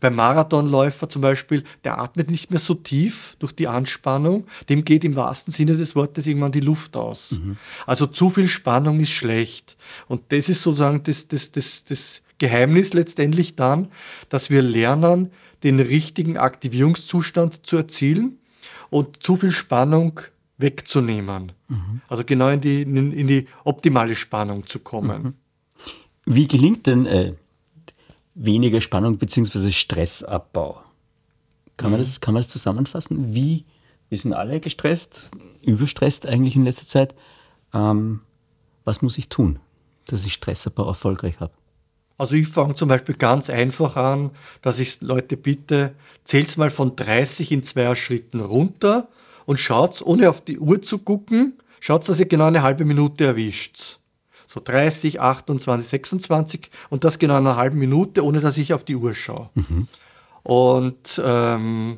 [0.00, 5.04] Beim Marathonläufer zum Beispiel, der atmet nicht mehr so tief durch die Anspannung, dem geht
[5.04, 7.32] im wahrsten Sinne des Wortes irgendwann die Luft aus.
[7.32, 7.56] Mhm.
[7.86, 9.76] Also zu viel Spannung ist schlecht.
[10.06, 13.88] Und das ist sozusagen das, das, das, das Geheimnis letztendlich dann,
[14.28, 15.30] dass wir lernen,
[15.62, 18.38] den richtigen Aktivierungszustand zu erzielen
[18.90, 20.20] und zu viel Spannung
[20.58, 21.52] wegzunehmen.
[21.68, 22.00] Mhm.
[22.08, 25.22] Also genau in die, in, in, die optimale Spannung zu kommen.
[25.22, 25.34] Mhm.
[26.26, 27.34] Wie gelingt denn äh,
[28.34, 29.70] weniger Spannung bzw.
[29.70, 30.80] Stressabbau?
[31.76, 32.04] Kann, man mhm.
[32.04, 33.34] das, kann man das zusammenfassen?
[33.34, 33.64] Wie,
[34.08, 35.30] wir sind alle gestresst,
[35.62, 37.14] überstresst eigentlich in letzter Zeit.
[37.72, 38.20] Ähm,
[38.84, 39.58] was muss ich tun,
[40.06, 41.52] dass ich Stressabbau erfolgreich habe?
[42.16, 44.30] Also ich fange zum Beispiel ganz einfach an,
[44.62, 49.08] dass ich Leute bitte, zählt mal von 30 in zwei Schritten runter
[49.46, 53.24] und schaut, ohne auf die Uhr zu gucken, schaut, dass ihr genau eine halbe Minute
[53.24, 54.00] erwischt.
[54.46, 58.84] So 30, 28, 26 und das genau in einer halben Minute, ohne dass ich auf
[58.84, 59.50] die Uhr schaue.
[59.54, 59.88] Mhm.
[60.42, 61.96] Und, ähm,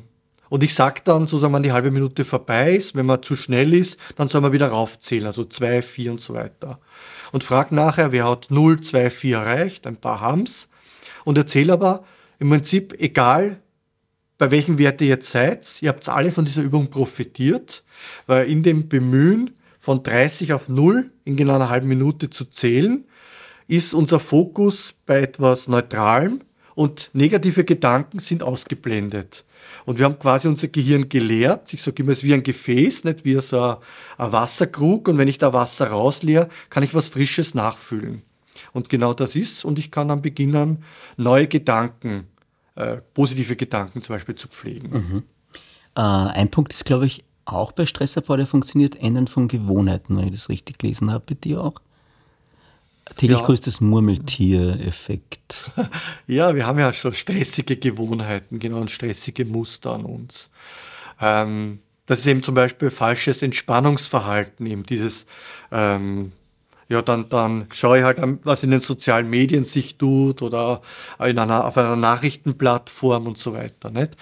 [0.49, 3.73] und ich sage dann, sozusagen, wenn die halbe Minute vorbei ist, wenn man zu schnell
[3.73, 6.79] ist, dann soll man wieder raufzählen, also 2, 4 und so weiter.
[7.31, 10.69] Und frage nachher, wer hat 0, 2, 4 erreicht, ein paar haben's.
[11.25, 12.05] Und erzähle aber
[12.39, 13.59] im Prinzip, egal
[14.37, 15.81] bei welchem Wert ihr jetzt seid.
[15.81, 17.83] Ihr habt alle von dieser Übung profitiert,
[18.25, 23.05] weil in dem Bemühen von 30 auf 0 in genau einer halben Minute zu zählen,
[23.67, 26.41] ist unser Fokus bei etwas Neutralem
[26.75, 29.45] und negative Gedanken sind ausgeblendet.
[29.85, 31.73] Und wir haben quasi unser Gehirn geleert.
[31.73, 33.77] Ich sage immer, es ist wie ein Gefäß, nicht wie so ein,
[34.17, 35.07] ein Wasserkrug.
[35.07, 38.21] Und wenn ich da Wasser rausleere, kann ich was Frisches nachfüllen.
[38.73, 39.65] Und genau das ist.
[39.65, 40.83] Und ich kann dann beginnen,
[41.17, 42.27] neue Gedanken
[42.77, 44.89] äh, positive Gedanken zum Beispiel zu pflegen.
[44.91, 45.23] Mhm.
[45.95, 50.25] Äh, ein Punkt ist, glaube ich, auch bei Stressabbau, der funktioniert, Ändern von Gewohnheiten, wenn
[50.25, 51.81] ich das richtig gelesen habe, bei dir auch.
[53.15, 53.45] Täglich Ja.
[53.45, 55.71] größtes Murmeltier-Effekt.
[56.27, 60.51] Ja, wir haben ja schon stressige Gewohnheiten, genau, und stressige Muster an uns.
[61.21, 65.25] Ähm, das ist eben zum Beispiel falsches Entspannungsverhalten, eben dieses,
[65.71, 66.33] ähm,
[66.89, 70.81] ja, dann, dann schaue ich halt, an, was in den sozialen Medien sich tut oder
[71.19, 73.89] in einer, auf einer Nachrichtenplattform und so weiter.
[73.89, 74.15] Nicht?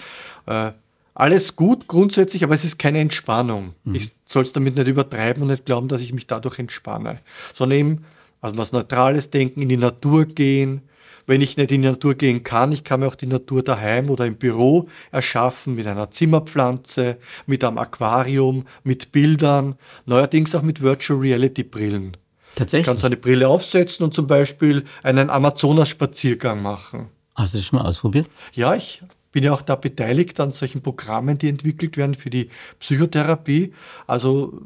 [0.47, 0.71] Äh,
[1.13, 3.73] alles gut grundsätzlich, aber es ist keine Entspannung.
[3.93, 7.19] Ich soll es damit nicht übertreiben und nicht glauben, dass ich mich dadurch entspanne,
[7.53, 8.05] sondern eben
[8.41, 10.81] also was Neutrales denken, in die Natur gehen.
[11.25, 14.11] Wenn ich nicht in die Natur gehen kann, ich kann mir auch die Natur daheim
[14.11, 20.81] oder im Büro erschaffen mit einer Zimmerpflanze, mit einem Aquarium, mit Bildern, neuerdings auch mit
[20.81, 22.17] Virtual Reality Brillen.
[22.55, 22.85] Ich Tatsächlich.
[22.85, 27.09] kann so eine Brille aufsetzen und zum Beispiel einen Amazonas-Spaziergang machen.
[27.35, 28.27] Hast du das schon mal ausprobiert?
[28.53, 29.03] Ja, ich
[29.33, 32.49] bin ja auch da beteiligt an solchen Programmen, die entwickelt werden für die
[32.79, 33.73] Psychotherapie.
[34.07, 34.61] Also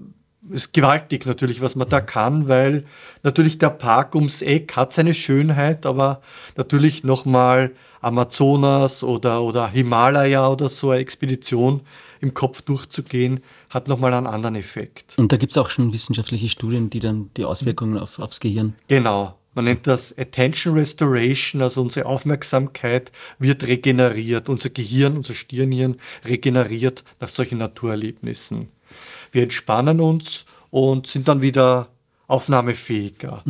[0.49, 2.85] ist gewaltig natürlich, was man da kann, weil
[3.23, 6.21] natürlich der Park ums Eck hat seine Schönheit, aber
[6.55, 7.71] natürlich nochmal
[8.01, 11.81] Amazonas oder, oder Himalaya oder so eine Expedition
[12.21, 15.15] im Kopf durchzugehen, hat nochmal einen anderen Effekt.
[15.17, 18.75] Und da gibt es auch schon wissenschaftliche Studien, die dann die Auswirkungen auf, aufs Gehirn.
[18.87, 19.35] Genau.
[19.55, 27.03] Man nennt das Attention Restoration, also unsere Aufmerksamkeit wird regeneriert, unser Gehirn, unser Stirnhirn regeneriert
[27.19, 28.69] nach solchen Naturerlebnissen.
[29.31, 31.87] Wir entspannen uns und sind dann wieder
[32.27, 33.43] aufnahmefähiger.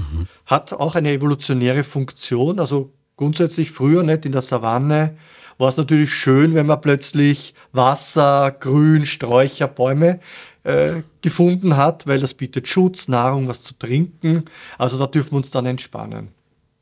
[0.46, 5.18] Hat auch eine evolutionäre Funktion, also grundsätzlich früher nicht in der Savanne
[5.60, 10.22] war es natürlich schön, wenn man plötzlich Wasser, Grün, Sträucher, Bäume
[10.64, 14.46] äh, gefunden hat, weil das bietet Schutz, Nahrung, was zu trinken.
[14.78, 16.30] Also da dürfen wir uns dann entspannen.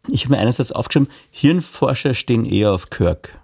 [0.10, 3.40] Ich habe mir einerseits aufgeschrieben, Hirnforscher stehen eher auf Kirk.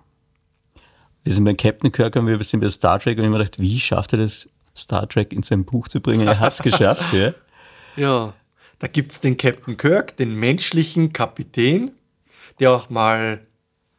[1.24, 3.44] Wir sind bei Captain Kirk und wir sind bei Star Trek und ich habe mir
[3.44, 6.28] gedacht, wie schafft er das, Star Trek in sein Buch zu bringen?
[6.28, 7.34] Er hat es geschafft, ja.
[7.96, 8.34] Ja,
[8.80, 11.92] da gibt es den Captain Kirk, den menschlichen Kapitän,
[12.60, 13.46] der auch mal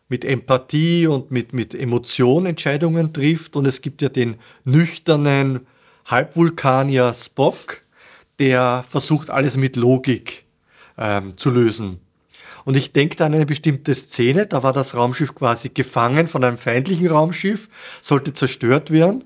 [0.08, 3.56] mit Empathie und mit, mit Emotion Entscheidungen trifft.
[3.56, 5.66] Und es gibt ja den nüchternen
[6.06, 7.82] Halbvulkanier Spock,
[8.38, 10.44] der versucht, alles mit Logik
[10.98, 12.00] ähm, zu lösen.
[12.64, 16.42] Und ich denke da an eine bestimmte Szene, da war das Raumschiff quasi gefangen von
[16.44, 17.68] einem feindlichen Raumschiff,
[18.00, 19.24] sollte zerstört werden.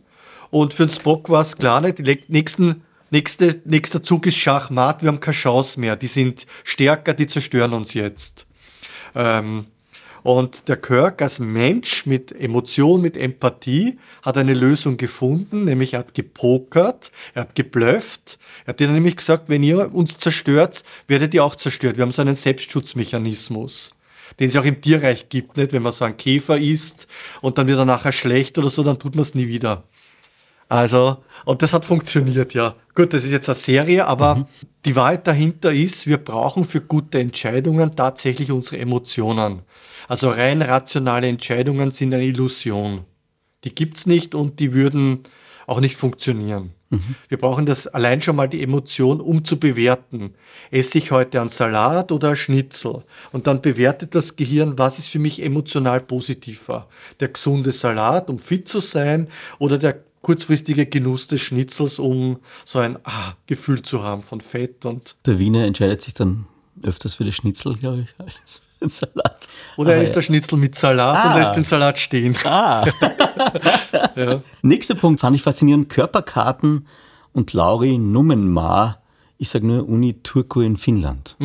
[0.50, 5.02] Und für den Spock war es klar, nicht, die nächsten, nächste, nächster Zug ist Schachmat,
[5.02, 8.46] wir haben keine Chance mehr, die sind stärker, die zerstören uns jetzt.
[9.14, 9.66] Ähm,
[10.22, 16.00] und der Kirk als Mensch mit Emotion, mit Empathie hat eine Lösung gefunden, nämlich er
[16.00, 18.38] hat gepokert, er hat geblufft.
[18.64, 21.96] Er hat ihnen nämlich gesagt, wenn ihr uns zerstört, werdet ihr auch zerstört.
[21.96, 23.94] Wir haben so einen Selbstschutzmechanismus,
[24.40, 25.56] den es auch im Tierreich gibt.
[25.56, 25.72] Nicht?
[25.72, 27.06] Wenn man so einen Käfer isst
[27.40, 29.84] und dann wird er nachher schlecht oder so, dann tut man es nie wieder.
[30.68, 32.74] Also, und das hat funktioniert, ja.
[32.94, 34.46] Gut, das ist jetzt eine Serie, aber
[34.84, 39.62] die Wahrheit dahinter ist, wir brauchen für gute Entscheidungen tatsächlich unsere Emotionen.
[40.08, 43.04] Also rein rationale Entscheidungen sind eine Illusion.
[43.64, 45.24] Die gibt's nicht und die würden
[45.66, 46.72] auch nicht funktionieren.
[47.28, 50.34] Wir brauchen das allein schon mal die Emotion, um zu bewerten.
[50.70, 53.04] Esse ich heute einen Salat oder ein Schnitzel?
[53.30, 56.88] Und dann bewertet das Gehirn, was ist für mich emotional positiver?
[57.20, 62.80] Der gesunde Salat, um fit zu sein, oder der kurzfristige Genuss des Schnitzels, um so
[62.80, 66.44] ein ah, Gefühl zu haben von Fett und Der Wiener entscheidet sich dann
[66.82, 69.48] öfters für das Schnitzel, glaube ich, als für den Salat.
[69.78, 71.32] oder er Aber isst der Schnitzel mit Salat Ah.
[71.32, 72.36] und lässt den Salat stehen.
[74.62, 76.86] Nächster Punkt fand ich faszinierend: Körperkarten
[77.32, 78.98] und Lauri Nummenmaa.
[79.38, 81.36] Ich sage nur Uni Turku in Finnland.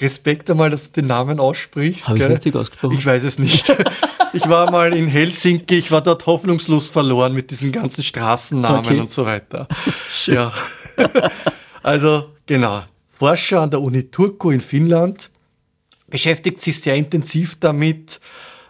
[0.00, 2.08] Respekt einmal, dass du den Namen aussprichst.
[2.08, 2.96] Habe ich richtig ausgesprochen?
[2.98, 3.72] Ich weiß es nicht.
[4.36, 8.98] Ich war mal in Helsinki, ich war dort hoffnungslos verloren mit diesen ganzen Straßennamen Okay.
[8.98, 9.68] und so weiter.
[10.26, 10.52] Ja.
[11.84, 12.82] Also, genau.
[13.12, 15.30] Forscher an der Uni Turku in Finnland
[16.08, 18.20] beschäftigt sich sehr intensiv damit,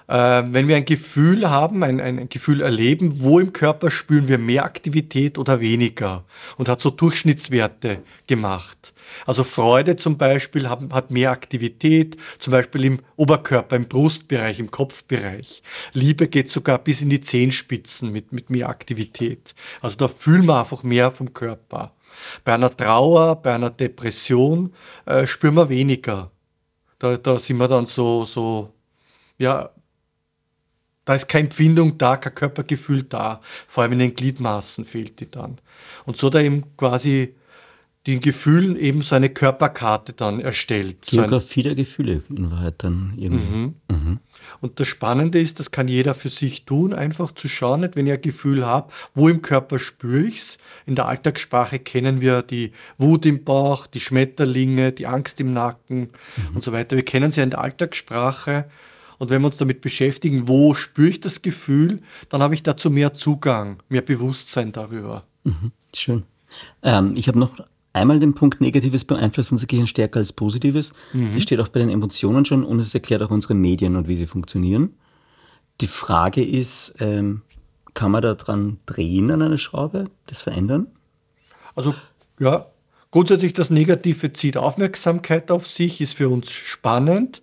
[0.07, 4.65] wenn wir ein Gefühl haben, ein, ein, Gefühl erleben, wo im Körper spüren wir mehr
[4.65, 6.25] Aktivität oder weniger
[6.59, 8.93] und hat so Durchschnittswerte gemacht.
[9.25, 15.63] Also Freude zum Beispiel hat mehr Aktivität, zum Beispiel im Oberkörper, im Brustbereich, im Kopfbereich.
[15.95, 19.55] Liebe geht sogar bis in die Zehenspitzen mit, mit mehr Aktivität.
[19.81, 21.95] Also da fühlen wir einfach mehr vom Körper.
[22.45, 24.73] Bei einer Trauer, bei einer Depression
[25.07, 26.31] äh, spüren wir weniger.
[26.99, 28.73] Da, da sind wir dann so, so,
[29.39, 29.71] ja,
[31.05, 33.41] da ist keine Empfindung da, kein Körpergefühl da.
[33.69, 35.59] Vor allem in den Gliedmaßen fehlt die dann.
[36.07, 37.35] Und so da eben quasi
[38.07, 41.05] den Gefühlen eben so eine Körperkarte dann erstellt.
[41.07, 43.73] So Geografie der Gefühle in Wahrheit dann irgendwie.
[43.91, 44.19] Mhm.
[44.61, 48.07] Und das Spannende ist, das kann jeder für sich tun, einfach zu schauen, nicht, wenn
[48.07, 50.59] ich ein Gefühl habe, wo im Körper spüre ich's.
[50.85, 56.11] In der Alltagssprache kennen wir die Wut im Bauch, die Schmetterlinge, die Angst im Nacken
[56.55, 56.97] und so weiter.
[56.97, 58.67] Wir kennen sie ja in der Alltagssprache.
[59.19, 62.91] Und wenn wir uns damit beschäftigen, wo spüre ich das Gefühl, dann habe ich dazu
[62.91, 65.25] mehr Zugang, mehr Bewusstsein darüber.
[65.95, 66.25] Schön.
[66.83, 67.59] Ähm, ich habe noch
[67.93, 70.93] einmal den Punkt Negatives beeinflusst unser Gehirn stärker als Positives.
[71.33, 74.17] Das steht auch bei den Emotionen schon und es erklärt auch unsere Medien und wie
[74.17, 74.95] sie funktionieren.
[75.81, 77.43] Die Frage ist, ähm,
[77.95, 80.89] kann man da dran drehen an einer Schraube, das verändern?
[81.75, 81.95] Also
[82.39, 82.67] ja,
[83.11, 87.43] grundsätzlich das Negative zieht Aufmerksamkeit auf sich, ist für uns spannend,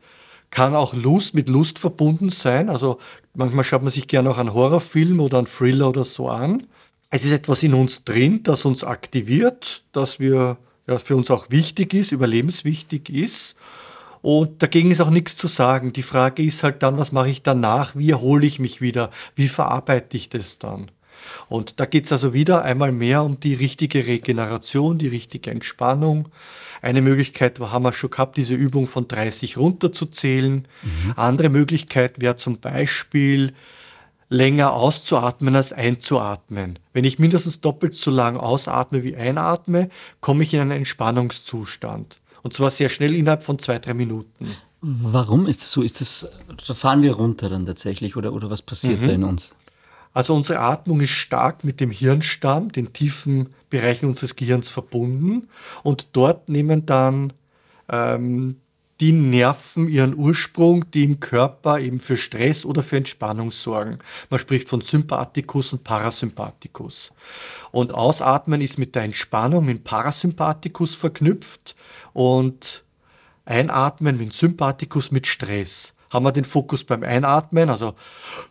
[0.52, 2.70] kann auch Lust mit Lust verbunden sein.
[2.70, 3.00] Also
[3.34, 6.68] manchmal schaut man sich gerne auch einen Horrorfilm oder einen Thriller oder so an.
[7.10, 11.50] Es ist etwas in uns drin, das uns aktiviert, das wir ja, für uns auch
[11.50, 13.56] wichtig ist, überlebenswichtig ist.
[14.22, 15.94] Und dagegen ist auch nichts zu sagen.
[15.94, 17.96] Die Frage ist halt dann, was mache ich danach?
[17.96, 19.10] Wie erhole ich mich wieder?
[19.36, 20.92] Wie verarbeite ich das dann?
[21.50, 26.30] Und da geht es also wieder einmal mehr um die richtige Regeneration, die richtige Entspannung.
[26.82, 30.68] Eine Möglichkeit haben wir schon gehabt, diese Übung von 30 runterzuzählen.
[31.16, 33.54] Andere Möglichkeit wäre zum Beispiel
[34.30, 36.80] länger auszuatmen als einzuatmen.
[36.94, 39.90] Wenn ich mindestens doppelt so lang ausatme wie einatme,
[40.22, 42.20] komme ich in einen Entspannungszustand.
[42.42, 44.56] Und zwar sehr schnell innerhalb von zwei, drei Minuten.
[44.82, 45.84] Warum ist das so?
[45.84, 46.28] Ist das,
[46.66, 49.54] da fahren wir runter dann tatsächlich oder, oder was passiert da in uns?
[50.14, 55.48] Also unsere Atmung ist stark mit dem Hirnstamm, den tiefen Bereichen unseres Gehirns verbunden.
[55.84, 57.34] Und dort nehmen dann
[57.90, 58.58] ähm,
[59.02, 63.98] die Nerven ihren Ursprung, die im Körper eben für Stress oder für Entspannung sorgen.
[64.30, 67.12] Man spricht von Sympathikus und Parasympathikus.
[67.72, 71.76] Und Ausatmen ist mit der Entspannung im Parasympathikus verknüpft
[72.14, 72.84] und
[73.44, 75.96] Einatmen mit Sympathikus mit Stress.
[76.12, 77.96] Haben wir den Fokus beim Einatmen, also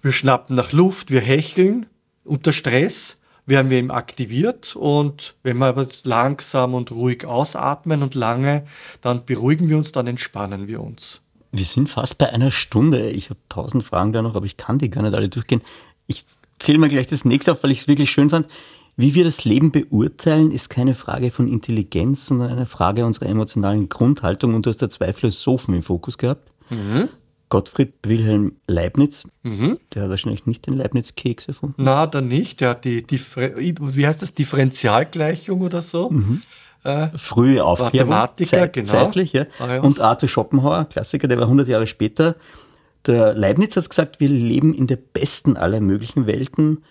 [0.03, 1.87] wir schnappen nach Luft, wir hecheln
[2.25, 8.03] unter Stress, werden wir eben aktiviert und wenn wir aber jetzt langsam und ruhig ausatmen
[8.03, 8.65] und lange,
[9.03, 11.21] dann beruhigen wir uns, dann entspannen wir uns.
[11.53, 13.11] Wir sind fast bei einer Stunde.
[13.11, 15.63] Ich habe tausend Fragen da noch, aber ich kann die gar nicht alle durchgehen.
[16.07, 16.25] Ich
[16.59, 18.47] zähle mir gleich das nächste auf, weil ich es wirklich schön fand.
[18.97, 23.89] Wie wir das Leben beurteilen, ist keine Frage von Intelligenz, sondern eine Frage unserer emotionalen
[23.89, 24.55] Grundhaltung.
[24.55, 26.55] Und du hast da zwei Philosophen im Fokus gehabt.
[27.51, 29.25] Gottfried Wilhelm Leibniz,
[29.93, 31.83] der hat wahrscheinlich nicht den Leibniz-Keks erfunden.
[31.83, 32.61] Na, dann nicht.
[32.61, 36.11] Der hat die, die wie heißt das, Differentialgleichung oder so.
[36.85, 38.89] Äh, Frühe Aufklärung, Mathematiker, zeit, genau.
[38.89, 39.33] zeitlich.
[39.33, 39.45] Ja.
[39.59, 39.81] Ah, ja.
[39.83, 42.37] Und Arthur Schopenhauer, Klassiker, der war 100 Jahre später.
[43.07, 46.85] Der Leibniz hat gesagt, wir leben in der besten aller möglichen Welten.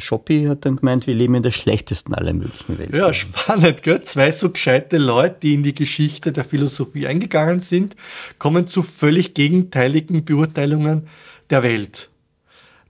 [0.00, 2.96] Schoppi hat dann gemeint, wir leben in der schlechtesten aller möglichen Welten.
[2.96, 4.02] Ja, spannend, gell?
[4.02, 7.96] Zwei so gescheite Leute, die in die Geschichte der Philosophie eingegangen sind,
[8.38, 11.08] kommen zu völlig gegenteiligen Beurteilungen
[11.50, 12.10] der Welt.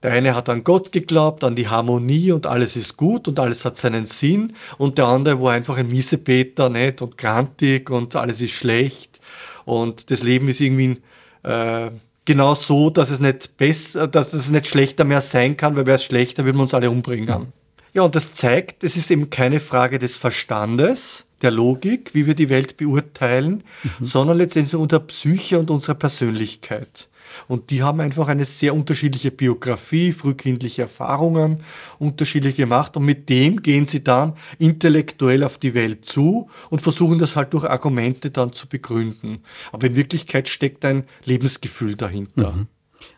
[0.02, 3.64] Der eine hat an Gott geglaubt, an die Harmonie und alles ist gut und alles
[3.64, 4.52] hat seinen Sinn.
[4.78, 7.02] Und der andere war einfach ein Miesepeter, nicht?
[7.02, 9.20] Und grantig und alles ist schlecht.
[9.64, 10.98] Und das Leben ist irgendwie
[11.42, 11.90] äh,
[12.26, 15.94] genau so, dass es nicht besser, dass es nicht schlechter mehr sein kann, weil wäre
[15.94, 17.52] es schlechter, würden wir uns alle umbringen.
[17.94, 22.34] Ja, und das zeigt, es ist eben keine Frage des Verstandes, der Logik, wie wir
[22.34, 23.64] die Welt beurteilen,
[24.00, 27.08] sondern letztendlich unserer Psyche und unserer Persönlichkeit.
[27.48, 31.60] Und die haben einfach eine sehr unterschiedliche Biografie, frühkindliche Erfahrungen,
[31.98, 32.96] unterschiedlich gemacht.
[32.96, 37.52] Und mit dem gehen sie dann intellektuell auf die Welt zu und versuchen das halt
[37.52, 39.40] durch Argumente dann zu begründen.
[39.72, 42.54] Aber in Wirklichkeit steckt ein Lebensgefühl dahinter.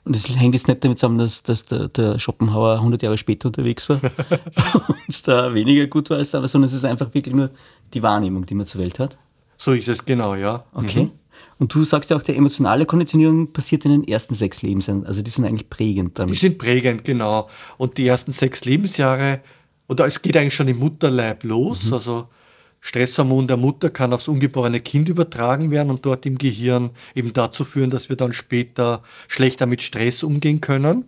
[0.05, 3.49] Und das hängt jetzt nicht damit zusammen, dass, dass der, der Schopenhauer 100 Jahre später
[3.49, 4.01] unterwegs war
[4.89, 7.51] und es da weniger gut war als da, sondern es ist einfach wirklich nur
[7.93, 9.19] die Wahrnehmung, die man zur Welt hat.
[9.57, 10.65] So ist es genau, ja.
[10.73, 11.11] Okay.
[11.59, 15.05] Und du sagst ja auch, die emotionale Konditionierung passiert in den ersten sechs Lebensjahren.
[15.07, 16.39] Also die sind eigentlich prägend Die damit.
[16.39, 17.49] sind prägend, genau.
[17.79, 19.41] Und die ersten sechs Lebensjahre,
[19.89, 21.93] oder es geht eigentlich schon im Mutterleib los.
[21.93, 22.29] Also
[22.81, 27.65] Stresshormon der Mutter kann aufs ungeborene Kind übertragen werden und dort im Gehirn eben dazu
[27.65, 31.07] führen, dass wir dann später schlechter mit Stress umgehen können.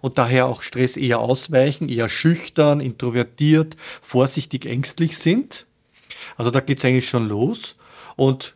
[0.00, 5.66] Und daher auch Stress eher ausweichen, eher schüchtern, introvertiert, vorsichtig, ängstlich sind.
[6.36, 7.76] Also da geht es eigentlich schon los.
[8.16, 8.54] Und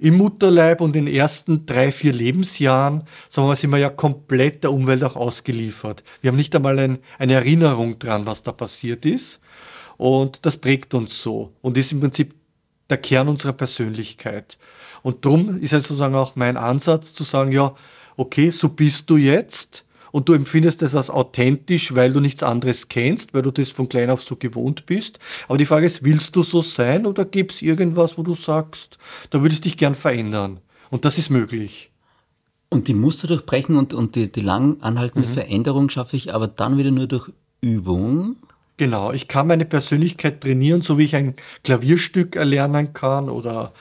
[0.00, 3.90] im Mutterleib und in den ersten drei, vier Lebensjahren, sagen wir mal, sind wir ja
[3.90, 6.02] komplett der Umwelt auch ausgeliefert.
[6.22, 9.40] Wir haben nicht einmal ein, eine Erinnerung dran, was da passiert ist.
[9.98, 12.34] Und das prägt uns so und ist im Prinzip
[12.88, 14.56] der Kern unserer Persönlichkeit.
[15.02, 17.74] Und drum ist ja sozusagen auch mein Ansatz zu sagen, ja,
[18.16, 22.88] okay, so bist du jetzt und du empfindest es als authentisch, weil du nichts anderes
[22.88, 25.18] kennst, weil du das von klein auf so gewohnt bist.
[25.48, 28.98] Aber die Frage ist, willst du so sein oder gibt es irgendwas, wo du sagst,
[29.30, 30.60] da würdest du dich gern verändern?
[30.90, 31.90] Und das ist möglich.
[32.68, 35.32] Und die Muster durchbrechen und, und die, die lang anhaltende mhm.
[35.32, 38.36] Veränderung schaffe ich aber dann wieder nur durch Übung.
[38.76, 41.34] Genau, ich kann meine Persönlichkeit trainieren, so wie ich ein
[41.64, 43.72] Klavierstück erlernen kann oder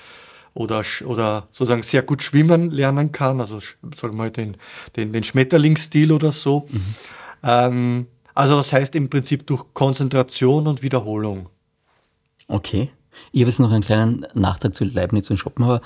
[0.60, 4.58] oder, oder sozusagen sehr gut schwimmen lernen kann, also sagen wir mal den,
[4.98, 6.68] den, den Schmetterlingsstil oder so.
[6.70, 6.96] Mhm.
[7.44, 11.48] Ähm, also das heißt im Prinzip durch Konzentration und Wiederholung.
[12.50, 12.92] Okay.
[13.32, 15.80] Ich habe jetzt noch einen kleinen Nachtrag zu Leibniz und Schopenhauer.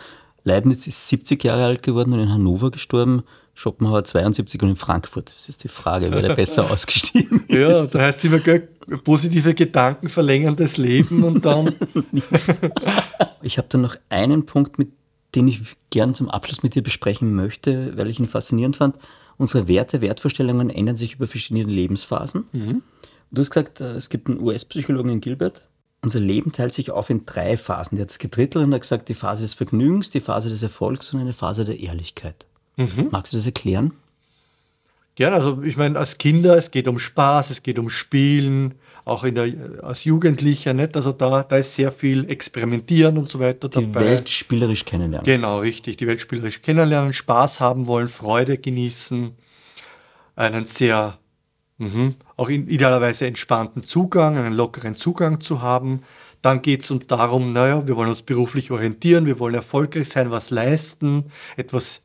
[0.44, 3.24] Leibniz ist 70 Jahre alt geworden und in Hannover gestorben.
[3.54, 5.30] Schopenhauer 72 und in Frankfurt.
[5.30, 7.56] Das ist die Frage, wer der besser ausgestiegen ist.
[7.56, 8.40] Ja, da heißt es immer,
[9.04, 11.76] positive Gedanken verlängern das Leben und dann.
[13.42, 14.90] ich habe da noch einen Punkt, mit
[15.36, 18.98] den ich gerne zum Abschluss mit dir besprechen möchte, weil ich ihn faszinierend fand.
[19.38, 22.46] Unsere Werte, Wertvorstellungen ändern sich über verschiedene Lebensphasen.
[22.52, 22.84] Mhm.
[23.32, 25.66] Du hast gesagt, äh, es gibt einen US-Psychologen in Gilbert.
[26.04, 27.96] Unser Leben teilt sich auf in drei Phasen.
[27.96, 31.14] Der hat es gedrittelt und hat gesagt, die Phase des Vergnügens, die Phase des Erfolgs
[31.14, 32.46] und eine Phase der Ehrlichkeit.
[32.76, 33.08] Mhm.
[33.12, 33.94] Magst du das erklären?
[35.20, 39.24] Ja, also ich meine, als Kinder, es geht um Spaß, es geht um Spielen, auch
[39.24, 39.54] in der,
[39.84, 40.96] als Jugendlicher, nicht?
[40.96, 44.00] Also da, da ist sehr viel Experimentieren und so weiter die dabei.
[44.00, 45.26] Die Welt spielerisch kennenlernen.
[45.26, 45.98] Genau, richtig.
[45.98, 49.36] Die Welt spielerisch kennenlernen, Spaß haben wollen, Freude genießen,
[50.36, 51.20] einen sehr,
[51.78, 56.02] mh, auch in, idealerweise entspannten Zugang, einen lockeren Zugang zu haben.
[56.42, 60.32] Dann geht es uns darum, naja, wir wollen uns beruflich orientieren, wir wollen erfolgreich sein,
[60.32, 62.03] was leisten, etwas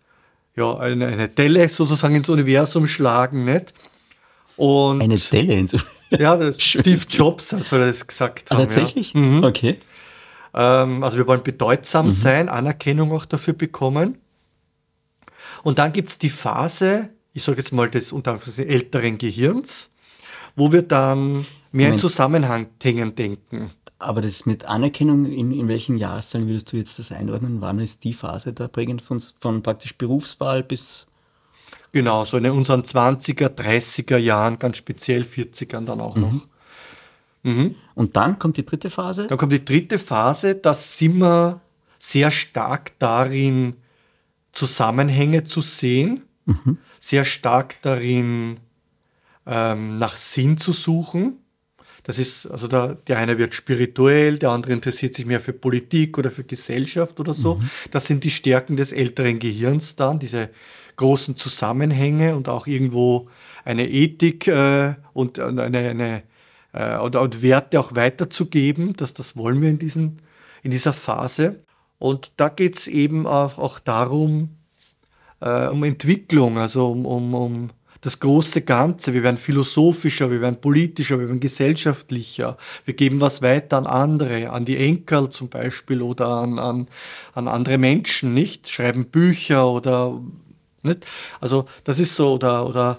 [0.59, 3.73] ja, eine, eine Delle sozusagen ins Universum schlagen, nicht?
[4.57, 5.95] Und eine Delle ins Universum?
[6.11, 8.63] Ja, Steve Jobs soll das gesagt ah, haben.
[8.63, 9.13] Ah, tatsächlich?
[9.13, 9.21] Ja.
[9.21, 9.45] Mhm.
[9.45, 9.79] Okay.
[10.55, 12.11] Ähm, also wir wollen bedeutsam mhm.
[12.11, 14.17] sein, Anerkennung auch dafür bekommen.
[15.63, 19.91] Und dann gibt es die Phase, ich sage jetzt mal des unter älteren Gehirns,
[20.57, 21.95] wo wir dann mehr Moment.
[21.95, 23.71] in Zusammenhängen denken.
[23.99, 27.61] Aber das mit Anerkennung, in, in welchen Jahreszahlen würdest du jetzt das einordnen?
[27.61, 31.07] Wann ist die Phase da prägend von, von praktisch Berufswahl bis.
[31.91, 36.23] Genau, so in unseren 20er, 30er Jahren, ganz speziell 40ern dann auch mhm.
[36.23, 36.47] noch.
[37.43, 37.75] Mhm.
[37.95, 39.27] Und dann kommt die dritte Phase?
[39.27, 41.61] Dann kommt die dritte Phase, da sind wir
[41.99, 43.75] sehr stark darin,
[44.53, 46.79] Zusammenhänge zu sehen, mhm.
[47.01, 48.61] sehr stark darin,
[49.47, 51.39] ähm, nach Sinn zu suchen.
[52.09, 56.17] Das ist, also der, der eine wird spirituell, der andere interessiert sich mehr für Politik
[56.17, 57.57] oder für Gesellschaft oder so.
[57.57, 57.71] Mhm.
[57.91, 60.49] Das sind die Stärken des älteren Gehirns dann, diese
[60.97, 63.29] großen Zusammenhänge und auch irgendwo
[63.63, 66.23] eine Ethik äh, und eine, eine
[66.73, 68.95] äh, und, und Werte auch weiterzugeben.
[68.95, 70.23] dass das wollen wir in, diesen,
[70.63, 71.63] in dieser Phase.
[71.99, 74.57] Und da geht es eben auch, auch darum,
[75.41, 77.71] äh, um Entwicklung, also um, um, um
[78.01, 79.13] das große Ganze.
[79.13, 82.57] Wir werden philosophischer, wir werden politischer, wir werden gesellschaftlicher.
[82.85, 86.89] Wir geben was weiter an andere, an die Enkel zum Beispiel oder an, an,
[87.35, 88.69] an andere Menschen, nicht?
[88.69, 90.21] Schreiben Bücher oder,
[90.83, 91.05] nicht?
[91.41, 92.99] Also, das ist so, oder, oder,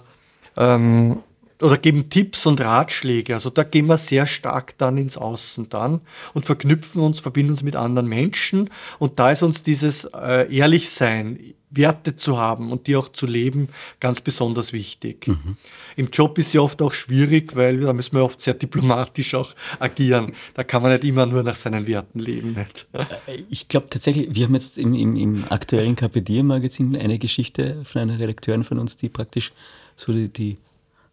[0.56, 1.22] ähm,
[1.62, 3.34] oder geben Tipps und Ratschläge.
[3.34, 6.00] Also da gehen wir sehr stark dann ins Außen dann
[6.32, 8.70] und verknüpfen uns, verbinden uns mit anderen Menschen.
[8.98, 13.68] Und da ist uns dieses äh, Ehrlichsein, Werte zu haben und die auch zu leben,
[14.00, 15.28] ganz besonders wichtig.
[15.28, 15.56] Mhm.
[15.96, 19.54] Im Job ist ja oft auch schwierig, weil da müssen wir oft sehr diplomatisch auch
[19.78, 20.34] agieren.
[20.54, 22.54] Da kann man nicht immer nur nach seinen Werten leben.
[22.54, 22.88] Nicht?
[22.92, 23.04] Äh,
[23.50, 28.18] ich glaube tatsächlich, wir haben jetzt im, im, im aktuellen KPD-Magazin eine Geschichte von einer
[28.18, 29.52] Redakteurin von uns, die praktisch
[29.94, 30.58] so die, die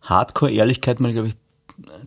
[0.01, 1.35] Hardcore-Ehrlichkeit mal, glaube ich,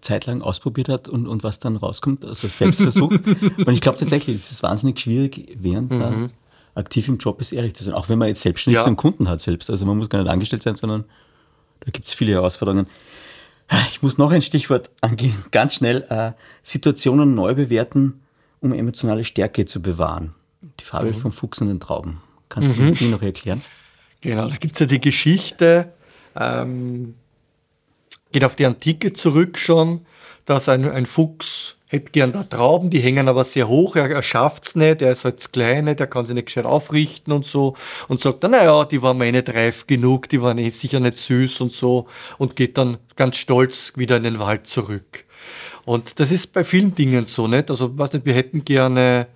[0.01, 3.11] zeitlang ausprobiert hat und, und was dann rauskommt, also Selbstversuch.
[3.67, 6.31] und ich glaube tatsächlich, es ist wahnsinnig schwierig, während mhm
[6.75, 7.95] aktiv im Job ist, ehrlich zu sein.
[7.95, 8.87] Auch wenn man jetzt selbstständig ja.
[8.87, 9.71] einen Kunden hat selbst.
[9.71, 11.05] Also man muss gar nicht angestellt sein, sondern
[11.81, 12.87] da gibt es viele Herausforderungen.
[13.91, 16.05] Ich muss noch ein Stichwort angehen, ganz schnell.
[16.09, 18.21] Äh, Situationen neu bewerten,
[18.61, 20.35] um emotionale Stärke zu bewahren.
[20.81, 21.21] Die Fabel mhm.
[21.21, 22.21] vom Fuchs und den Trauben.
[22.49, 22.89] Kannst mhm.
[22.89, 23.63] du die noch erklären?
[24.21, 25.93] Genau, da gibt es ja die Geschichte,
[26.37, 27.15] ähm,
[28.33, 30.05] geht auf die Antike zurück schon,
[30.45, 34.23] dass ein, ein Fuchs hätte gern da Trauben, die hängen aber sehr hoch, er, er
[34.23, 37.75] schafft es nicht, er ist halt Kleine, der kann sich nicht gescheit aufrichten und so
[38.07, 41.01] und sagt dann, naja, die waren mir eh nicht reif genug, die waren eh sicher
[41.01, 42.07] nicht süß und so
[42.39, 45.25] und geht dann ganz stolz wieder in den Wald zurück.
[45.85, 47.71] Und das ist bei vielen Dingen so, nicht?
[47.71, 49.27] Also, weiß nicht, wir hätten gerne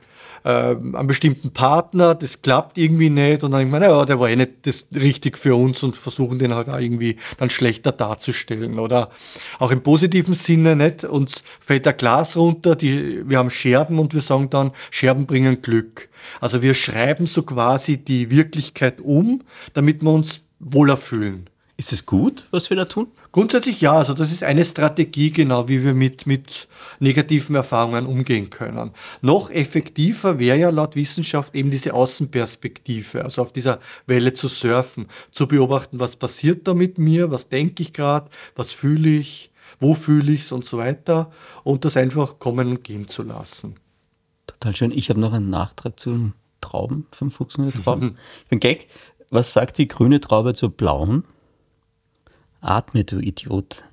[0.44, 4.28] äh, einen bestimmten Partner, das klappt irgendwie nicht und dann denkt man, naja, der war
[4.28, 8.78] eh nicht das richtig für uns und versuchen den halt auch irgendwie dann schlechter darzustellen
[8.78, 9.10] oder
[9.58, 14.14] auch im positiven Sinne nicht, uns fällt der Glas runter, die, wir haben Scherben und
[14.14, 16.08] wir sagen dann, Scherben bringen Glück.
[16.40, 19.42] Also wir schreiben so quasi die Wirklichkeit um,
[19.72, 21.48] damit wir uns wohler fühlen.
[21.76, 23.08] Ist es gut, was wir da tun?
[23.32, 26.68] Grundsätzlich ja, also das ist eine Strategie, genau wie wir mit, mit
[27.00, 28.92] negativen Erfahrungen umgehen können.
[29.22, 35.06] Noch effektiver wäre ja laut Wissenschaft eben diese Außenperspektive, also auf dieser Welle zu surfen,
[35.32, 39.50] zu beobachten, was passiert da mit mir, was denke ich gerade, was fühle ich,
[39.80, 41.32] wo fühle ich es und so weiter
[41.64, 43.74] und das einfach kommen und gehen zu lassen.
[44.46, 44.92] Total schön.
[44.92, 48.16] Ich habe noch einen Nachtrag zu den Trauben, vom Fuchs und Trauben.
[48.44, 48.86] ich bin Gag.
[49.30, 51.24] Was sagt die grüne Traube zur blauen?
[52.64, 53.84] Atme, du Idiot.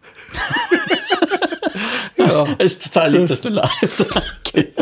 [2.18, 2.46] ja.
[2.58, 4.06] Es ist total lieb, dass du lachst.
[4.14, 4.74] Danke.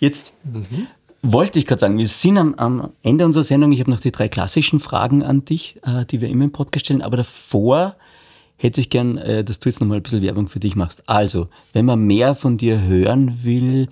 [0.00, 0.86] Jetzt mhm.
[1.22, 3.72] wollte ich gerade sagen, wir sind am, am, Ende unserer Sendung.
[3.72, 6.86] Ich habe noch die drei klassischen Fragen an dich, äh, die wir immer im Podcast
[6.86, 7.02] stellen.
[7.02, 7.96] Aber davor
[8.56, 11.02] hätte ich gern, äh, dass du jetzt nochmal ein bisschen Werbung für dich machst.
[11.08, 13.88] Also, wenn man mehr von dir hören will,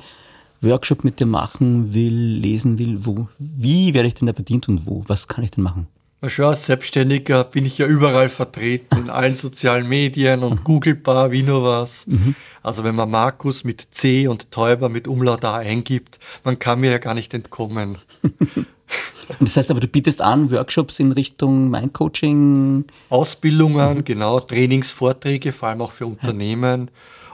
[0.63, 4.87] Workshop mit dir machen will, lesen will, wo, wie werde ich denn da bedient und
[4.87, 5.05] wo?
[5.07, 5.87] Was kann ich denn machen?
[6.25, 11.43] Schon, als Selbstständiger bin ich ja überall vertreten, in allen sozialen Medien und googlebar, wie
[11.43, 12.07] nur was.
[12.07, 12.35] Mhm.
[12.63, 16.91] Also wenn man Markus mit C und Täuber mit Umlaut A eingibt, man kann mir
[16.91, 17.99] ja gar nicht entkommen.
[19.41, 22.87] das heißt aber, du bietest an Workshops in Richtung Mindcoaching?
[23.11, 24.05] Ausbildungen, mhm.
[24.05, 26.91] genau, Trainingsvorträge, vor allem auch für Unternehmen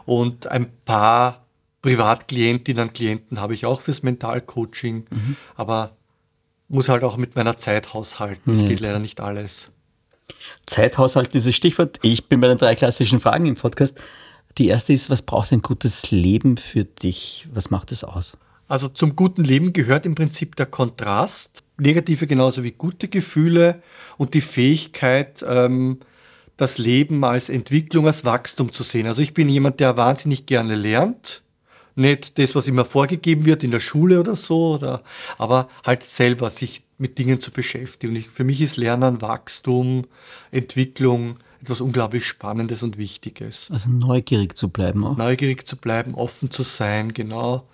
[0.07, 1.47] und ein paar
[1.83, 5.37] Privatklientinnen und Klienten habe ich auch fürs Mentalcoaching, mhm.
[5.57, 5.97] aber
[6.73, 8.51] muss halt auch mit meiner Zeit haushalten.
[8.51, 8.69] Es ja.
[8.69, 9.71] geht leider nicht alles.
[10.67, 11.99] Zeithaushalt, dieses Stichwort.
[12.03, 14.01] Ich bin bei den drei klassischen Fragen im Podcast.
[14.59, 17.49] Die erste ist, was braucht ein gutes Leben für dich?
[17.53, 18.37] Was macht es aus?
[18.69, 23.83] Also zum guten Leben gehört im Prinzip der Kontrast, negative genauso wie gute Gefühle
[24.17, 26.01] und die Fähigkeit, ähm,
[26.57, 29.07] das Leben als Entwicklung, als Wachstum zu sehen.
[29.07, 31.43] Also ich bin jemand, der wahnsinnig gerne lernt
[31.95, 35.03] nicht das, was immer vorgegeben wird in der Schule oder so, oder,
[35.39, 38.13] aber halt selber sich mit Dingen zu beschäftigen.
[38.13, 40.07] Und ich, für mich ist Lernen, Wachstum,
[40.51, 43.69] Entwicklung etwas unglaublich Spannendes und Wichtiges.
[43.71, 45.17] Also neugierig zu bleiben auch.
[45.17, 47.65] Neugierig zu bleiben, offen zu sein, genau.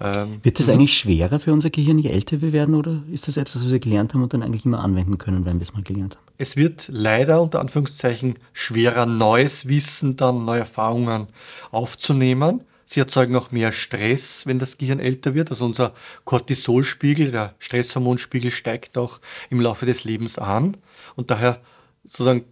[0.00, 0.74] Ähm, wird das mhm.
[0.74, 3.78] eigentlich schwerer für unser Gehirn, je älter wir werden, oder ist das etwas, was wir
[3.78, 6.24] gelernt haben und dann eigentlich immer anwenden können, wenn wir es mal gelernt haben?
[6.38, 11.28] Es wird leider unter Anführungszeichen schwerer, neues Wissen, dann neue Erfahrungen
[11.70, 12.62] aufzunehmen.
[12.92, 15.48] Sie erzeugen auch mehr Stress, wenn das Gehirn älter wird.
[15.48, 15.94] Also unser
[16.26, 19.18] Cortisolspiegel, der Stresshormonspiegel steigt auch
[19.48, 20.76] im Laufe des Lebens an.
[21.16, 21.62] Und daher
[22.04, 22.44] sozusagen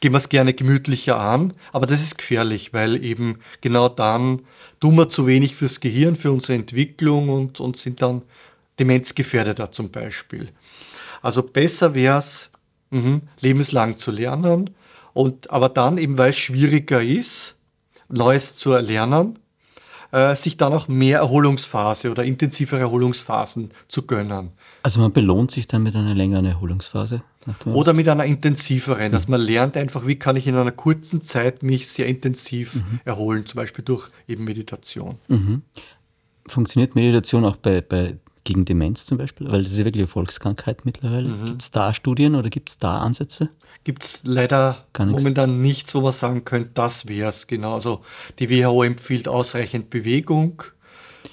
[0.00, 1.54] gehen wir es gerne gemütlicher an.
[1.72, 4.42] Aber das ist gefährlich, weil eben genau dann
[4.78, 8.20] tun wir zu wenig fürs Gehirn, für unsere Entwicklung und, und sind dann
[8.78, 10.50] demenzgefährdeter zum Beispiel.
[11.22, 12.50] Also besser wäre es,
[12.90, 14.68] mhm, lebenslang zu lernen.
[15.14, 17.54] Und, aber dann eben, weil es schwieriger ist,
[18.10, 19.38] Neues zu erlernen,
[20.12, 24.50] äh, sich dann auch mehr Erholungsphase oder intensivere Erholungsphasen zu gönnen.
[24.82, 27.22] Also man belohnt sich dann mit einer längeren Erholungsphase?
[27.64, 29.12] Oder mit einer intensiveren, mhm.
[29.12, 33.00] dass man lernt einfach, wie kann ich in einer kurzen Zeit mich sehr intensiv mhm.
[33.04, 35.16] erholen, zum Beispiel durch eben Meditation.
[35.28, 35.62] Mhm.
[36.46, 38.16] Funktioniert Meditation auch bei, bei
[38.48, 39.50] gegen Demenz zum Beispiel?
[39.50, 41.28] Weil das ist ja wirklich eine Volkskrankheit mittlerweile.
[41.28, 41.44] Mhm.
[41.44, 43.50] Gibt es da Studien oder gibt es da Ansätze?
[43.84, 47.46] Gibt es leider momentan nichts, wo man sagen könnte, das wäre es.
[47.46, 47.74] Genau.
[47.74, 48.00] Also
[48.38, 50.62] die WHO empfiehlt ausreichend Bewegung.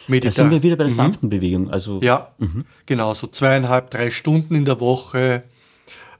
[0.07, 0.97] Medita da sind wir wieder bei der mhm.
[0.97, 1.71] sanften Bewegung.
[1.71, 2.65] Also, ja, mhm.
[2.85, 3.13] genau.
[3.13, 5.43] So zweieinhalb, drei Stunden in der Woche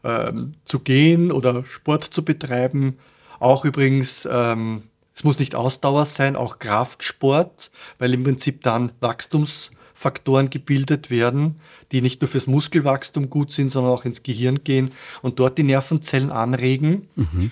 [0.05, 2.97] ähm, zu gehen oder Sport zu betreiben.
[3.39, 4.83] Auch übrigens, ähm,
[5.13, 7.69] es muss nicht Ausdauer sein, auch Kraftsport,
[7.99, 11.55] weil im Prinzip dann Wachstums Faktoren gebildet werden,
[11.91, 14.91] die nicht nur fürs Muskelwachstum gut sind, sondern auch ins Gehirn gehen
[15.21, 17.07] und dort die Nervenzellen anregen.
[17.15, 17.51] Mhm.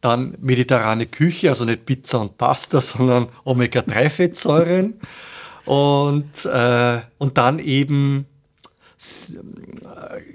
[0.00, 4.94] Dann mediterrane Küche, also nicht Pizza und Pasta, sondern Omega-3-Fettsäuren.
[5.64, 8.26] und, äh, und dann eben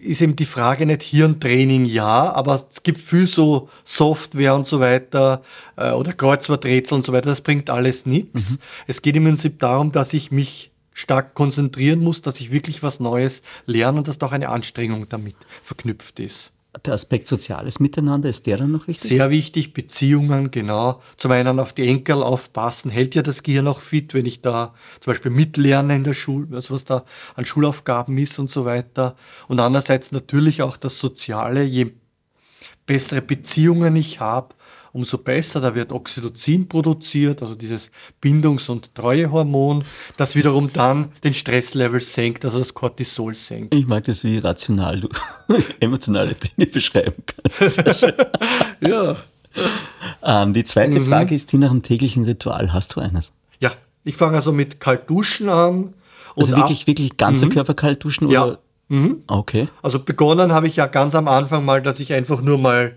[0.03, 4.79] ist eben die Frage nicht Hirntraining, ja, aber es gibt viel so Software und so
[4.79, 5.41] weiter
[5.77, 8.51] äh, oder Kreuzworträtsel und so weiter, das bringt alles nichts.
[8.51, 8.57] Mhm.
[8.87, 12.99] Es geht im Prinzip darum, dass ich mich stark konzentrieren muss, dass ich wirklich was
[12.99, 16.53] Neues lerne und dass da auch eine Anstrengung damit verknüpft ist.
[16.85, 19.09] Der Aspekt soziales Miteinander, ist der dann noch wichtig?
[19.09, 21.01] Sehr wichtig, Beziehungen, genau.
[21.17, 24.73] Zum einen auf die Enkel aufpassen, hält ja das Gehirn auch fit, wenn ich da
[25.01, 27.03] zum Beispiel mitlerne in der Schule, also was da
[27.35, 29.17] an Schulaufgaben ist und so weiter.
[29.49, 31.91] Und andererseits natürlich auch das Soziale, je
[32.85, 34.55] bessere Beziehungen ich habe,
[34.93, 35.61] umso besser.
[35.61, 39.83] Da wird Oxytocin produziert, also dieses Bindungs- und Treuehormon,
[40.17, 43.73] das wiederum dann den Stresslevel senkt, also das Cortisol senkt.
[43.73, 45.09] Ich mag das, wie rational du
[45.79, 47.77] emotionale Dinge beschreiben kannst.
[48.81, 49.17] ja.
[50.23, 51.07] Ähm, die zweite mhm.
[51.07, 52.73] Frage ist die nach einem täglichen Ritual.
[52.73, 53.33] Hast du eines?
[53.59, 53.71] Ja,
[54.03, 55.93] ich fange also mit Kaltduschen an.
[56.35, 57.51] also wirklich, wirklich ganzer mhm.
[57.51, 58.29] Körper kalt duschen?
[58.29, 58.57] Ja.
[59.27, 59.69] Okay.
[59.81, 62.95] Also begonnen habe ich ja ganz am Anfang mal, dass ich einfach nur mal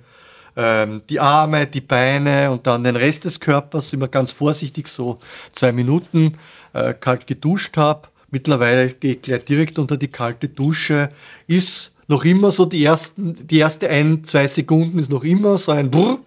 [0.56, 5.18] ähm, die Arme, die Beine und dann den Rest des Körpers immer ganz vorsichtig so
[5.52, 6.36] zwei Minuten
[6.72, 8.08] äh, kalt geduscht habe.
[8.30, 11.10] Mittlerweile gehe ich gleich direkt unter die kalte Dusche.
[11.46, 15.72] Ist noch immer so die ersten, die erste ein, zwei Sekunden ist noch immer so
[15.72, 16.18] ein Brrr,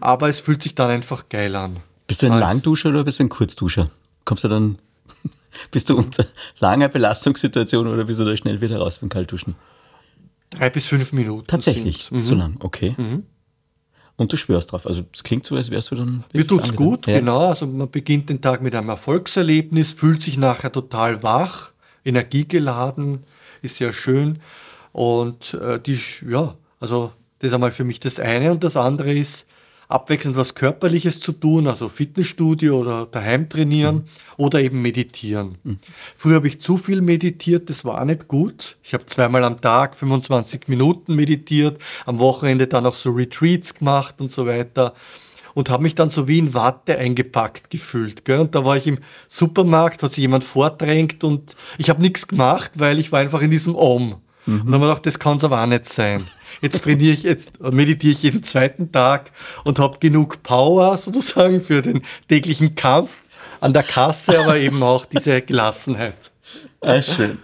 [0.00, 1.76] aber es fühlt sich dann einfach geil an.
[2.06, 2.38] Bist du ein.
[2.38, 3.90] Langduscher oder bist du ein Kurzduscher?
[4.24, 4.78] Kommst du dann,
[5.70, 6.26] bist du unter
[6.58, 9.54] langer Belastungssituation oder bist du da schnell wieder raus beim Kaltduschen?
[10.50, 11.46] Drei bis fünf Minuten.
[11.46, 12.10] Tatsächlich.
[12.10, 12.22] Mhm.
[12.22, 12.94] so lang, okay.
[14.16, 14.86] Und du schwörst drauf.
[14.86, 16.24] Also es klingt so, als wärst du dann.
[16.32, 16.86] Mir tut's angetan.
[16.86, 17.18] gut, ja.
[17.18, 17.48] genau.
[17.48, 21.72] Also man beginnt den Tag mit einem Erfolgserlebnis, fühlt sich nachher total wach,
[22.04, 23.24] energiegeladen,
[23.62, 24.38] ist sehr schön.
[24.92, 25.98] Und äh, die,
[26.28, 28.52] ja, also das ist einmal für mich das eine.
[28.52, 29.46] Und das andere ist,
[29.94, 34.04] abwechselnd was Körperliches zu tun, also Fitnessstudio oder daheim trainieren
[34.36, 35.56] oder eben meditieren.
[36.16, 38.76] Früher habe ich zu viel meditiert, das war nicht gut.
[38.82, 44.20] Ich habe zweimal am Tag 25 Minuten meditiert, am Wochenende dann auch so Retreats gemacht
[44.20, 44.94] und so weiter
[45.54, 48.24] und habe mich dann so wie in Watte eingepackt gefühlt.
[48.24, 48.40] Gell?
[48.40, 52.72] Und da war ich im Supermarkt, hat sich jemand vordrängt und ich habe nichts gemacht,
[52.76, 54.16] weil ich war einfach in diesem Om.
[54.46, 56.24] Und dann habe ich gedacht, das kann es aber auch nicht sein.
[56.64, 59.32] Jetzt trainiere ich, jetzt meditiere ich jeden zweiten Tag
[59.64, 63.10] und habe genug Power sozusagen für den täglichen Kampf
[63.60, 66.30] an der Kasse, aber eben auch diese Gelassenheit.
[66.80, 67.36] Ah, schön.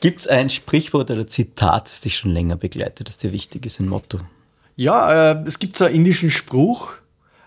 [0.00, 3.78] Gibt es ein Sprichwort oder Zitat, das dich schon länger begleitet, das dir wichtig ist,
[3.78, 4.20] ein Motto?
[4.74, 6.94] Ja, äh, es gibt so einen indischen Spruch,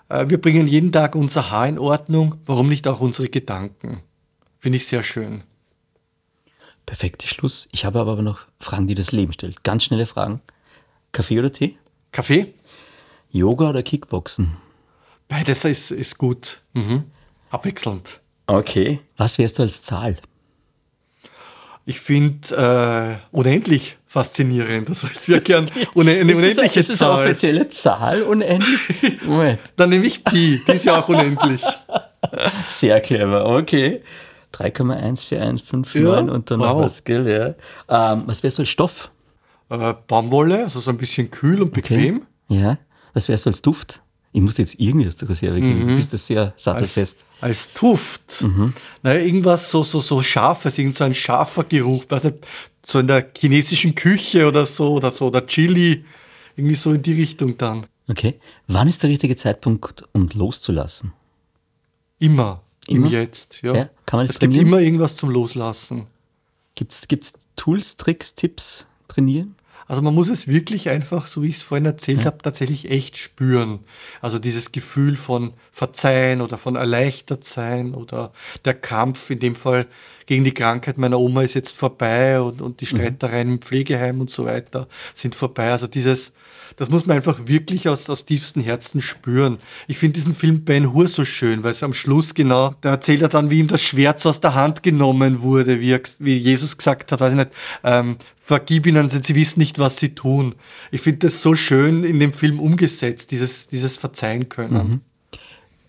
[0.10, 4.04] äh, wir bringen jeden Tag unser Haar in Ordnung, warum nicht auch unsere Gedanken?
[4.60, 5.42] Finde ich sehr schön.
[6.86, 7.68] Perfekter Schluss.
[7.72, 9.64] Ich habe aber noch Fragen, die das Leben stellt.
[9.64, 10.42] Ganz schnelle Fragen.
[11.12, 11.78] Kaffee oder Tee?
[12.12, 12.54] Kaffee?
[13.32, 14.58] Yoga oder Kickboxen?
[15.28, 16.60] Beides ist, ist gut.
[16.74, 17.06] Mhm.
[17.50, 18.20] Abwechselnd.
[18.48, 19.00] Okay.
[19.18, 20.18] Was wärst du als Zahl?
[21.86, 24.90] Ich finde äh, unendlich faszinierend.
[24.90, 27.26] Also ich wäre gern une eine unendliche ist das eine Zahl.
[27.26, 29.22] offizielle Zahl unendlich?
[29.26, 29.60] Moment.
[29.78, 31.64] Dann nehme ich Pi, die ist ja auch unendlich.
[32.68, 34.02] Sehr clever, okay.
[34.54, 36.84] 3,1415 Ja, und dann noch wow.
[36.86, 37.56] was, gell, ja.
[38.14, 39.10] Ähm, was wärst du als Stoff?
[39.72, 42.24] Äh, Baumwolle, also so ein bisschen kühl und bequem.
[42.50, 42.78] Ja.
[43.14, 44.02] Was wärst du als Duft?
[44.34, 45.88] Ich muss dir jetzt irgendwie aus der Reserve geben.
[45.88, 47.26] Du bist da sehr Als, sattelfest.
[47.40, 48.44] als Duft.
[49.02, 52.38] Naja, irgendwas so, so, so scharfes, irgend so ein scharfer Geruch, weiß nicht,
[52.84, 56.04] so in der chinesischen Küche oder so, oder so, oder Chili,
[56.56, 57.86] irgendwie so in die Richtung dann.
[58.10, 58.40] Okay.
[58.68, 61.14] Wann ist der richtige Zeitpunkt, um loszulassen?
[62.20, 62.62] Immer.
[62.88, 63.08] Immer?
[63.08, 63.74] Im Jetzt, ja.
[63.74, 64.68] Ja, kann man das es gibt trainieren?
[64.68, 66.08] immer irgendwas zum Loslassen.
[66.76, 69.56] Gibt es Tools, Tricks, Tipps, trainieren?
[69.92, 73.18] Also man muss es wirklich einfach, so wie ich es vorhin erzählt habe, tatsächlich echt
[73.18, 73.80] spüren.
[74.22, 78.32] Also dieses Gefühl von Verzeihen oder von erleichtert sein oder
[78.64, 79.88] der Kampf, in dem Fall
[80.28, 84.30] gegen die Krankheit meiner Oma ist jetzt vorbei und, und die Streitereien im Pflegeheim und
[84.30, 85.74] so weiter sind vorbei.
[85.74, 86.32] Also dieses,
[86.78, 89.58] das muss man einfach wirklich aus, aus tiefstem Herzen spüren.
[89.90, 93.24] Ich finde diesen Film Ben Hur so schön, weil es am Schluss genau, da erzählt
[93.24, 96.38] er dann, wie ihm das Schwert so aus der Hand genommen wurde, wie, er, wie
[96.38, 97.52] Jesus gesagt hat, weiß ich nicht,
[97.84, 98.16] ähm,
[98.52, 100.56] vergib ihnen, denn sie wissen nicht, was sie tun.
[100.92, 105.00] Ich finde das so schön in dem Film umgesetzt, dieses, dieses Verzeihen können.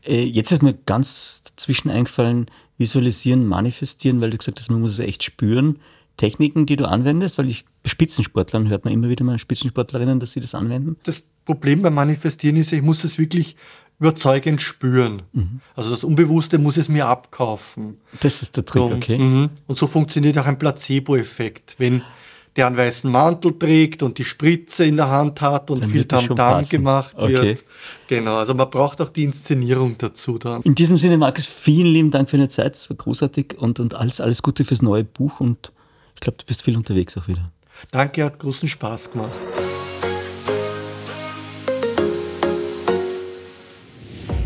[0.04, 2.46] Äh, jetzt ist mir ganz dazwischen eingefallen,
[2.78, 5.80] visualisieren, manifestieren, weil du gesagt hast, man muss es echt spüren.
[6.16, 10.40] Techniken, die du anwendest, weil ich Spitzensportlern hört man immer wieder mal Spitzensportlerinnen, dass sie
[10.40, 10.96] das anwenden.
[11.02, 13.56] Das Problem beim Manifestieren ist, ich muss es wirklich
[13.98, 15.22] überzeugend spüren.
[15.74, 17.98] Also das Unbewusste muss es mir abkaufen.
[18.20, 19.18] Das ist der Trick, So, okay?
[19.18, 19.50] mhm.
[19.66, 21.76] Und so funktioniert auch ein Placebo-Effekt.
[21.78, 22.02] Wenn
[22.56, 26.04] der einen weißen Mantel trägt und die Spritze in der Hand hat und Dann viel
[26.04, 26.68] Tamtam passen.
[26.70, 27.32] gemacht Okay.
[27.42, 27.64] wird.
[28.08, 30.60] Genau, also man braucht auch die Inszenierung dazu dann.
[30.62, 32.74] In diesem Sinne, Markus, vielen lieben Dank für deine Zeit.
[32.76, 35.72] Es war großartig und, und alles, alles Gute fürs neue Buch und
[36.14, 37.50] ich glaube, du bist viel unterwegs auch wieder.
[37.90, 39.30] Danke, hat großen Spaß gemacht.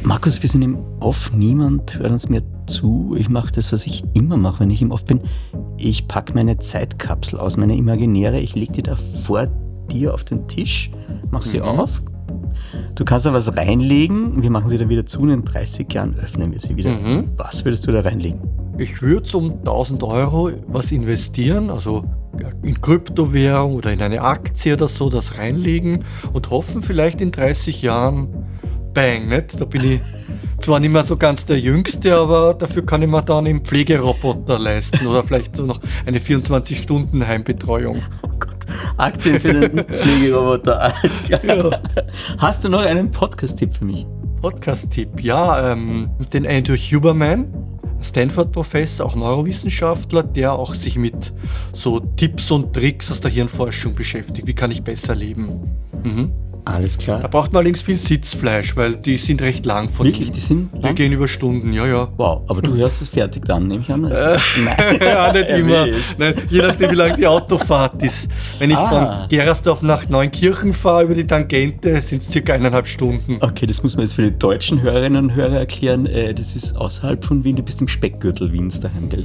[0.06, 3.16] Markus, wir sind im Off, niemand hört uns mehr zu.
[3.18, 5.20] Ich mache das, was ich immer mache, wenn ich im Off bin.
[5.78, 8.38] Ich packe meine Zeitkapsel aus, meine imaginäre.
[8.38, 8.94] Ich lege die da
[9.24, 9.48] vor
[9.90, 10.92] dir auf den Tisch,
[11.32, 12.02] mach sie auf.
[12.94, 14.44] Du kannst da was reinlegen.
[14.44, 16.90] Wir machen sie dann wieder zu und in 30 Jahren öffnen wir sie wieder.
[17.36, 18.38] Was würdest du da reinlegen?
[18.78, 22.04] Ich würde um 1000 Euro was investieren, also
[22.62, 27.82] in Kryptowährung oder in eine Aktie oder so, das reinlegen und hoffen vielleicht in 30
[27.82, 28.28] Jahren,
[28.96, 29.60] bang, nicht?
[29.60, 30.00] Da bin ich
[30.58, 34.58] zwar nicht mehr so ganz der Jüngste, aber dafür kann ich mir dann einen Pflegeroboter
[34.58, 38.02] leisten oder vielleicht so noch eine 24-Stunden-Heimbetreuung.
[38.22, 38.56] Oh Gott,
[38.96, 41.44] Aktien für den Pflegeroboter, alles klar.
[41.44, 41.78] Ja.
[42.38, 44.06] Hast du noch einen Podcast-Tipp für mich?
[44.40, 47.52] Podcast-Tipp, ja, ähm, den Andrew Huberman,
[48.00, 51.34] Stanford-Professor, auch Neurowissenschaftler, der auch sich mit
[51.74, 54.48] so Tipps und Tricks aus der Hirnforschung beschäftigt.
[54.48, 55.76] Wie kann ich besser leben?
[56.02, 56.32] Mhm.
[56.68, 57.20] Alles klar.
[57.20, 60.70] Da braucht man allerdings viel Sitzfleisch, weil die sind recht lang von Wirklich, die sind
[60.76, 60.96] Die lang?
[60.96, 62.08] gehen über Stunden, ja, ja.
[62.16, 64.04] Wow, aber du hörst es fertig dann, nehme ich an.
[64.04, 64.38] Also, Äh,
[65.04, 65.86] ja, nicht immer.
[66.18, 68.28] Nein, je nachdem, wie lang die Autofahrt ist.
[68.58, 69.20] Wenn ich Ah.
[69.20, 73.38] von Gerasdorf nach Neunkirchen fahre über die Tangente, sind es circa eineinhalb Stunden.
[73.40, 76.06] Okay, das muss man jetzt für die deutschen Hörerinnen und Hörer erklären.
[76.06, 79.24] Äh, Das ist außerhalb von Wien, du bist im Speckgürtel Wiens daheim, gell?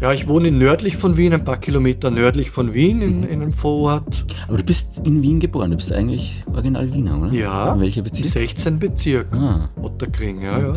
[0.00, 3.52] Ja, ich wohne nördlich von Wien, ein paar Kilometer nördlich von Wien, in, in einem
[3.52, 4.24] Vorort.
[4.48, 7.32] Aber du bist in Wien geboren, du bist eigentlich original Wiener, oder?
[7.32, 8.28] Ja, In welcher Bezirk?
[8.28, 8.78] 16.
[8.78, 9.26] Bezirk.
[9.32, 10.72] Ah, Otterkring, ja, ja.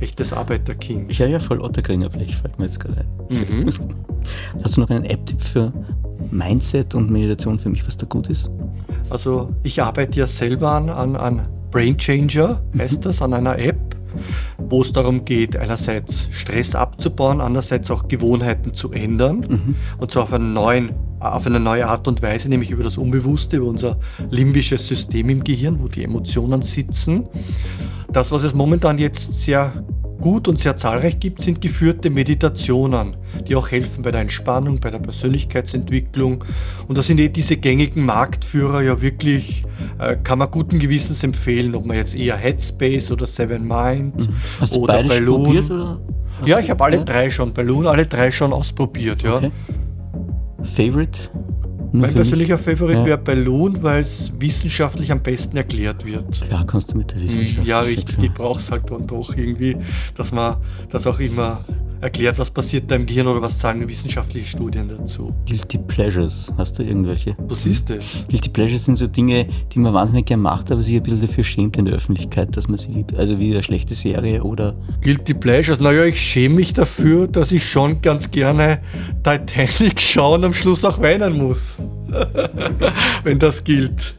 [0.00, 1.10] Echtes Arbeiterkind.
[1.10, 3.36] ich höre ja voll Otterkringer Blech, fällt mir jetzt gerade ein.
[3.64, 3.70] Mhm.
[4.64, 5.72] Hast du noch einen App-Tipp für
[6.30, 8.50] Mindset und Meditation für mich, was da gut ist?
[9.10, 13.78] Also ich arbeite ja selber an, an, an Brain Changer, heißt das, an einer App,
[14.58, 19.76] wo es darum geht, einerseits Stress abzubauen, andererseits auch Gewohnheiten zu ändern.
[19.98, 20.92] Und zwar auf, einen neuen,
[21.22, 23.98] auf eine neue Art und Weise, nämlich über das Unbewusste, über unser
[24.30, 27.26] limbisches System im Gehirn, wo die Emotionen sitzen.
[28.12, 29.72] Das, was es momentan jetzt sehr
[30.20, 33.16] gut und sehr zahlreich gibt, sind geführte Meditationen,
[33.48, 36.44] die auch helfen bei der Entspannung, bei der Persönlichkeitsentwicklung.
[36.86, 39.64] Und da sind eh diese gängigen Marktführer ja wirklich,
[39.98, 44.34] äh, kann man guten Gewissens empfehlen, ob man jetzt eher Headspace oder Seven Mind Mhm.
[44.60, 45.44] Hast oder Balloon.
[45.44, 45.70] probiert?
[45.70, 46.00] Oder?
[46.40, 49.36] Hast Ja, ich habe alle drei schon, Balloon, alle drei schon ausprobiert, ja.
[49.36, 49.50] Okay.
[50.62, 51.18] Favorite?
[51.94, 53.04] Mein persönlicher Favorit Ja.
[53.04, 56.40] wäre Balloon, weil es wissenschaftlich am besten erklärt wird.
[56.40, 57.66] Klar, kannst du mit der Wissenschaft.
[57.66, 58.16] Ja, richtig.
[58.22, 59.76] Ich brauche es halt dann doch irgendwie,
[60.16, 60.56] dass man
[60.90, 61.62] das auch immer
[62.02, 65.32] erklärt, was passiert da im Gehirn oder was sagen wissenschaftliche Studien dazu.
[65.46, 67.36] Guilty Pleasures, hast du irgendwelche?
[67.48, 68.26] Was ist das?
[68.28, 71.44] Guilty Pleasures sind so Dinge, die man wahnsinnig gern macht, aber sich ein bisschen dafür
[71.44, 73.14] schämt in der Öffentlichkeit, dass man sie liebt.
[73.14, 75.80] Also wie eine schlechte Serie oder Guilty Pleasures.
[75.80, 78.80] Naja, ich schäme mich dafür, dass ich schon ganz gerne
[79.22, 81.78] Titanic schaue und am Schluss auch weinen muss.
[83.24, 84.14] Wenn das gilt.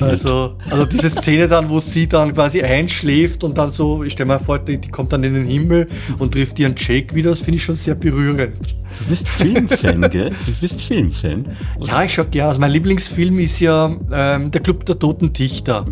[0.00, 4.32] Also, also diese Szene dann, wo sie dann quasi einschläft und dann so, ich stelle
[4.32, 5.88] mir vor, die, die kommt dann in den Himmel
[6.18, 8.76] und trifft ihren Jake wieder, das finde ich schon sehr berührend.
[8.98, 10.30] du bist Filmfan, gell?
[10.46, 11.46] Du bist Filmfan.
[11.80, 12.48] Ja, ich schaue gerne.
[12.50, 15.84] Also mein Lieblingsfilm ist ja ähm, Der Club der Toten Dichter.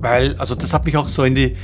[0.00, 1.56] Weil, also das hat mich auch so in die,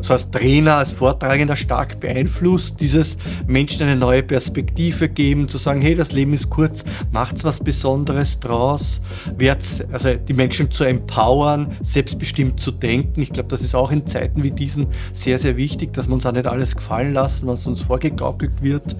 [0.00, 3.16] so als Trainer, als Vortragender stark beeinflusst, dieses
[3.46, 8.40] Menschen eine neue Perspektive geben, zu sagen, hey, das Leben ist kurz, macht's was Besonderes
[8.40, 9.00] draus,
[9.36, 13.20] werd's, also die Menschen zu empowern, selbstbestimmt zu denken.
[13.20, 16.26] Ich glaube, das ist auch in Zeiten wie diesen sehr, sehr wichtig, dass wir uns
[16.26, 18.96] auch nicht alles gefallen lassen, was uns vorgegaukelt wird.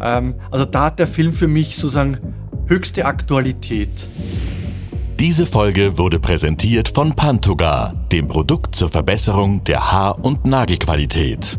[0.00, 2.18] Ähm, also da hat der Film für mich sozusagen
[2.66, 4.08] höchste Aktualität.
[5.18, 11.58] Diese Folge wurde präsentiert von Pantogar, dem Produkt zur Verbesserung der Haar- und Nagelqualität.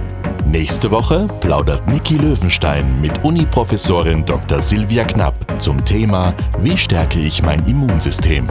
[0.51, 4.61] Nächste Woche plaudert Niki Löwenstein mit Uni-Professorin Dr.
[4.61, 8.47] Silvia Knapp zum Thema Wie stärke ich mein Immunsystem?